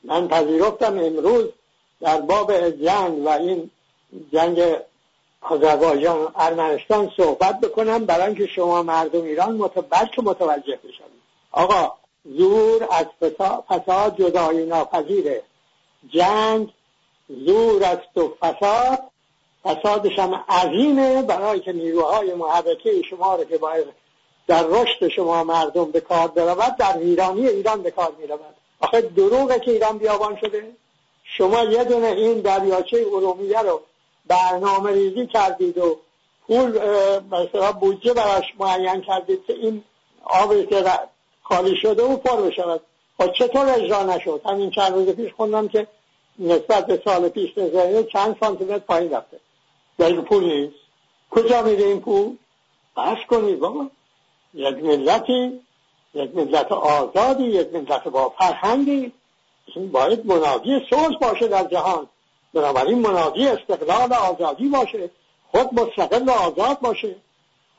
من 0.04 0.28
پذیرفتم 0.28 0.98
امروز 0.98 1.44
در 2.00 2.20
باب 2.20 2.70
جنگ 2.70 3.24
و 3.24 3.28
این 3.28 3.70
جنگ 4.32 4.76
آذربایجان 5.40 6.32
ارمنستان 6.36 7.10
صحبت 7.16 7.60
بکنم 7.60 8.04
برای 8.04 8.26
اینکه 8.26 8.46
شما 8.46 8.82
مردم 8.82 9.22
ایران 9.22 9.56
متوجه 9.56 10.22
متوجه 10.22 10.76
بشوید. 10.76 11.24
آقا 11.52 11.92
زور 12.24 12.88
از 12.90 13.06
فساد 13.68 14.16
جدایی 14.18 14.66
ناپذیره. 14.66 15.42
جنگ 16.08 16.72
زور 17.28 17.84
است 17.84 18.18
و 18.18 18.34
فساد 18.40 18.98
فسادش 19.64 20.18
هم 20.18 20.44
عظیمه 20.48 21.22
برای 21.22 21.60
که 21.60 21.72
نیروهای 21.72 22.34
محرکه 22.34 23.02
شما 23.10 23.36
رو 23.36 23.44
که 23.44 23.58
باید 23.58 23.86
در 24.46 24.66
رشد 24.66 25.08
شما 25.08 25.44
مردم 25.44 25.90
به 25.90 26.00
کار 26.00 26.28
برود 26.28 26.76
در 26.76 26.98
ویرانی 26.98 27.48
ایران 27.48 27.82
به 27.82 27.90
کار 27.90 28.12
می‌رود. 28.18 28.54
آخه 28.80 29.00
دروغه 29.00 29.58
که 29.58 29.70
ایران 29.70 29.98
بیابان 29.98 30.36
شده. 30.36 30.72
شما 31.24 31.64
یه 31.64 31.84
دونه 31.84 32.06
این 32.06 32.40
دریاچه 32.40 33.06
ارومیه 33.12 33.62
رو 33.62 33.80
برنامه 34.26 34.90
ریزی 34.90 35.26
کردید 35.26 35.78
و 35.78 35.98
پول 36.46 36.78
مثلا 37.30 37.72
بودجه 37.72 38.14
براش 38.14 38.44
معین 38.58 39.00
کردید 39.00 39.46
که 39.46 39.52
این 39.52 39.84
آبی 40.24 40.66
که 40.66 40.84
خالی 41.42 41.76
شده 41.76 42.02
و 42.02 42.16
پر 42.16 42.42
بشود. 42.42 42.80
خب 43.18 43.32
چطور 43.32 43.68
اجرا 43.68 44.02
نشد؟ 44.02 44.40
همین 44.46 44.70
چند 44.70 44.92
روز 44.92 45.08
پیش 45.08 45.32
خوندم 45.32 45.68
که 45.68 45.86
نسبت 46.38 46.86
به 46.86 47.02
سال 47.04 47.28
پیش 47.28 47.58
نزایه 47.58 48.04
چند 48.04 48.36
سانتیمتر 48.40 48.78
پایین 48.78 49.10
رفته. 49.12 49.40
در 49.98 50.12
پول 50.12 50.44
نیست. 50.44 50.74
کجا 51.30 51.62
میره 51.62 51.84
این 51.84 52.00
پول؟ 52.00 52.36
بس 52.96 53.18
کنید 53.30 53.58
بابا. 53.58 53.86
یک 54.54 54.76
ملتی 54.84 55.60
یک 56.14 56.34
ملت 56.34 56.72
آزادی 56.72 57.44
یک 57.44 57.74
ملت 57.74 58.08
با 58.08 58.34
فرهنگی. 58.38 59.12
باید 59.92 60.26
منادی 60.26 60.86
صلح 60.90 61.18
باشه 61.18 61.48
در 61.48 61.64
جهان. 61.64 62.06
بنابراین 62.54 62.98
منادی 62.98 63.48
استقلال 63.48 64.12
آزادی 64.12 64.68
باشه. 64.68 65.10
خود 65.50 65.74
مستقل 65.74 66.28
و 66.28 66.30
آزاد 66.30 66.80
باشه. 66.80 67.16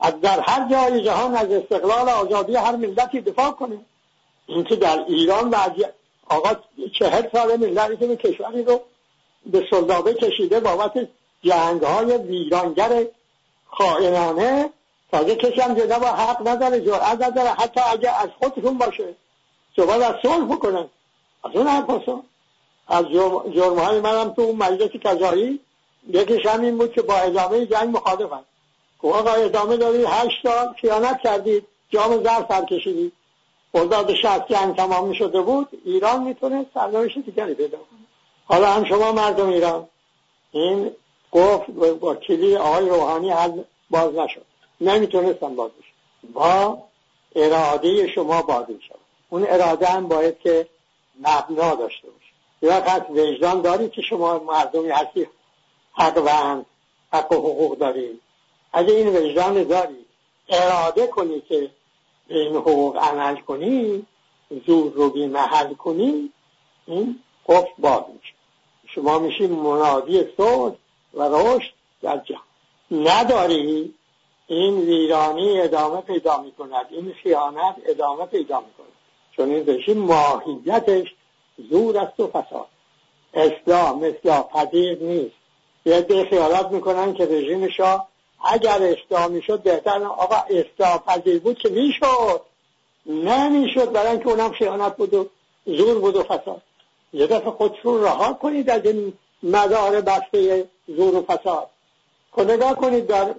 از 0.00 0.20
در 0.20 0.40
هر 0.40 0.68
جای 0.70 1.04
جهان 1.04 1.34
از 1.34 1.50
استقلال 1.50 2.08
آزادی 2.08 2.56
هر 2.56 2.76
ملتی 2.76 3.20
دفاع 3.20 3.50
کنه. 3.50 3.78
اینکه 4.46 4.76
در 4.76 5.04
ایران 5.08 5.50
و 5.50 5.56
آقا 6.28 6.50
چهل 6.98 7.28
سال 7.32 7.56
ملتی 7.56 7.96
که 7.96 8.16
کشوری 8.16 8.64
رو 8.64 8.80
به 9.46 9.66
سلدابه 9.70 10.14
کشیده 10.14 10.60
بابت 10.60 11.08
جنگ 11.42 11.82
های 11.82 12.16
ویرانگر 12.16 13.06
خائنانه 13.66 14.70
تازه 15.12 15.36
کسی 15.36 15.60
هم 15.60 15.74
جدا 15.74 15.98
با 15.98 16.06
حق 16.06 16.48
نداره 16.48 16.80
جرأت 16.80 17.22
نداره 17.22 17.48
حتی 17.48 17.80
اگه 17.80 18.22
از 18.22 18.28
خودشون 18.38 18.78
باشه. 18.78 19.14
صحبت 19.76 20.02
از 20.02 20.14
صلح 20.22 20.44
بکنن. 20.44 20.88
از 21.44 21.56
اون 21.56 21.66
حرف 21.66 22.08
از 22.88 23.04
جرم 23.54 23.78
های 23.78 24.00
منم 24.00 24.28
تو 24.28 24.42
اون 24.42 24.56
مجلس 24.56 24.90
کذایی 24.90 25.60
یکیش 26.08 26.46
همین 26.46 26.78
بود 26.78 26.92
که 26.92 27.02
با 27.02 27.14
ادامه 27.14 27.66
جنگ 27.66 27.96
مخالفن. 27.96 28.42
که 29.02 29.08
آقا 29.08 29.30
ادامه 29.30 29.76
داری 29.76 30.04
هشت 30.04 30.42
سال 30.42 30.74
خیانت 30.80 31.20
کردید 31.20 31.66
جام 31.90 32.24
زر 32.24 32.44
سر 32.48 32.64
کشیدید 32.64 33.12
به 34.06 34.14
شهست 34.22 34.48
جنگ 34.48 34.76
تمام 34.76 35.12
شده 35.12 35.40
بود 35.40 35.68
ایران 35.84 36.22
می‌تونه 36.22 36.66
سرنوشت 36.74 37.18
دیگری 37.18 37.54
پیدا 37.54 37.78
حالا 38.44 38.66
هم 38.66 38.84
شما 38.84 39.12
مردم 39.12 39.48
ایران. 39.48 39.88
این 40.52 40.90
گفت 41.32 41.70
با 42.00 42.14
کلی 42.14 42.56
آقای 42.56 42.88
روحانی 42.88 43.30
حل 43.30 43.62
باز 43.90 44.14
نشد. 44.14 44.44
نمی‌تونستن 44.80 45.54
باز 45.54 45.70
بشه 45.70 45.92
با 46.32 46.78
اراده 47.36 48.08
شما 48.08 48.42
باز 48.42 48.66
شد. 48.66 48.98
اون 49.28 49.46
اراده 49.48 49.86
هم 49.86 50.08
باید 50.08 50.38
که 50.38 50.66
مبنا 51.20 51.74
داشته 51.74 52.08
باشه. 52.08 52.26
یا 52.62 52.80
وقت 52.80 53.10
وجدان 53.10 53.60
دارید 53.60 53.92
که 53.92 54.02
شما 54.02 54.38
مردمی 54.38 54.88
هستی 54.88 55.26
حق 55.92 56.22
و 56.26 56.62
حق 57.12 57.32
و 57.32 57.34
حقوق 57.34 57.78
دارید. 57.78 58.20
اگه 58.72 58.94
این 58.94 59.16
وجدان 59.16 59.64
داری 59.64 60.06
اراده 60.48 61.06
کنی 61.06 61.40
که 61.40 61.70
به 62.28 62.38
این 62.38 62.56
حقوق 62.56 62.96
عمل 62.96 63.36
کنی 63.36 64.06
زور 64.66 64.92
رو 64.92 65.10
بی 65.10 65.26
محل 65.26 65.74
کنی 65.74 66.32
این 66.86 67.18
قفل 67.48 67.72
باز 67.78 68.02
میشه. 68.14 68.34
شما 68.94 69.18
میشی 69.18 69.46
منادی 69.46 70.24
صلح 70.36 70.74
و 71.14 71.22
رشد 71.22 71.72
در 72.02 72.18
جهان. 72.18 72.42
نداری؟ 72.90 73.94
این 74.46 74.80
ویرانی 74.80 75.60
ادامه 75.60 76.00
پیدا 76.00 76.42
می‌کند 76.42 76.86
این 76.90 77.14
خیانت 77.22 77.76
ادامه 77.86 78.26
پیدا 78.26 78.60
می‌کند. 78.60 78.92
چون 79.36 79.50
این 79.50 79.64
بشی 79.64 79.94
ماهیتش 79.94 81.14
زور 81.70 81.98
است 81.98 82.20
و 82.20 82.26
فساد. 82.26 82.66
اسلام 83.34 83.98
مثل 83.98 84.42
پذیر 84.42 84.98
نیست. 85.02 85.36
یه 85.84 86.26
خیالات 86.30 86.70
می‌کنن 86.70 87.14
که 87.14 87.26
رژیم 87.26 87.68
شاه 87.68 88.08
اگر 88.44 88.78
اسلامی 88.82 89.42
شد 89.42 89.62
بهتر. 89.62 90.04
آقا 90.04 90.36
اصلاح 90.36 90.98
پذیر 90.98 91.38
بود 91.38 91.58
که 91.58 91.68
می‌شد. 91.68 92.40
نمی‌شد 93.06 93.92
برای 93.92 94.10
اینکه 94.10 94.28
اونم 94.28 94.52
خیانت 94.52 94.96
بود 94.96 95.14
و 95.14 95.28
زور 95.66 95.98
بود 95.98 96.16
و 96.16 96.22
فساد. 96.22 96.62
یه 97.12 97.26
دفعه 97.26 97.50
خودشون 97.50 98.02
رها 98.02 98.32
کنید 98.32 98.70
از 98.70 98.84
این 98.84 99.12
مدار 99.42 100.00
بسته 100.00 100.68
زور 100.86 101.14
و 101.14 101.22
فساد. 101.22 101.70
که 102.36 102.42
خب 102.42 102.50
نگاه 102.50 102.74
کنید 102.74 103.06
در 103.06 103.34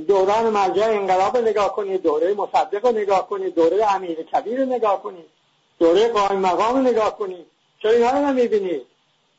دوران 0.00 0.50
مرجع 0.50 0.84
انقلاب 0.84 1.36
نگاه 1.36 1.76
کنید 1.76 2.02
دوره 2.02 2.34
مصدق 2.34 2.86
رو 2.86 2.92
نگاه 2.92 3.28
کنید 3.28 3.54
دوره 3.54 3.94
امیر 3.94 4.22
کبیر 4.22 4.60
رو 4.60 4.66
نگاه 4.66 5.02
کنید 5.02 5.24
دوره 5.78 6.08
قائم 6.08 6.36
مقام 6.40 6.76
رو 6.76 6.82
نگاه 6.82 7.18
کنید 7.18 7.46
چرا 7.82 7.90
اینها 7.90 8.10
رو 8.10 8.26
نمی‌بینید 8.26 8.86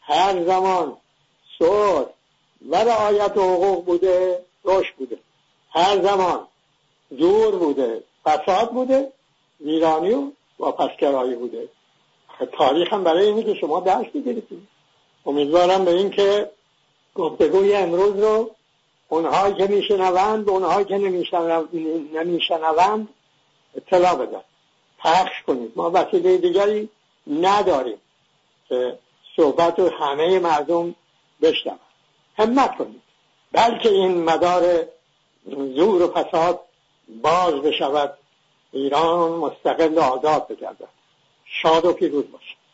هر 0.01 0.43
زمان 0.43 0.97
صور 1.57 2.05
و 2.69 2.75
رعایت 2.75 3.31
حقوق 3.31 3.85
بوده 3.85 4.39
روش 4.63 4.91
بوده. 4.91 5.17
هر 5.69 6.01
زمان 6.01 6.47
دور 7.17 7.55
بوده 7.55 8.03
فساد 8.25 8.71
بوده 8.71 9.11
ویرانی 9.61 10.13
و 10.13 10.31
واپسگرایی 10.59 11.35
بوده. 11.35 11.69
تاریخ 12.51 12.93
هم 12.93 13.03
برای 13.03 13.25
اینه 13.27 13.43
که 13.43 13.53
شما 13.53 13.79
درس 13.79 14.05
بگیرید 14.05 14.67
امیدوارم 15.25 15.85
به 15.85 15.91
این 15.91 16.09
که 16.09 16.51
گفتگوی 17.15 17.75
امروز 17.75 18.19
رو 18.19 18.51
اونهایی 19.09 19.53
که 19.53 19.67
میشنوند 19.67 20.45
به 20.45 20.51
اونهایی 20.51 20.85
که 20.85 20.97
نمیشنوند 22.13 23.07
اطلاع 23.75 24.15
بدن. 24.15 24.41
پخش 24.99 25.43
کنید. 25.47 25.71
ما 25.75 25.91
وسیله 25.93 26.37
دیگری 26.37 26.89
نداریم 27.27 27.97
که 28.69 28.99
صحبت 29.35 29.79
همه 29.79 30.39
مردم 30.39 30.95
بشنوند. 31.41 31.79
همت 32.37 32.77
کنید. 32.77 33.01
بلکه 33.51 33.89
این 33.89 34.23
مدار 34.23 34.85
زور 35.47 36.01
و 36.01 36.07
فساد 36.13 36.59
باز 37.21 37.53
بشود. 37.53 38.17
ایران 38.71 39.31
مستقل 39.31 39.99
آزاد 39.99 40.47
بگردد. 40.47 40.89
شاد 41.45 41.85
و 41.85 41.93
پیروز 41.93 42.31
باشد. 42.31 42.64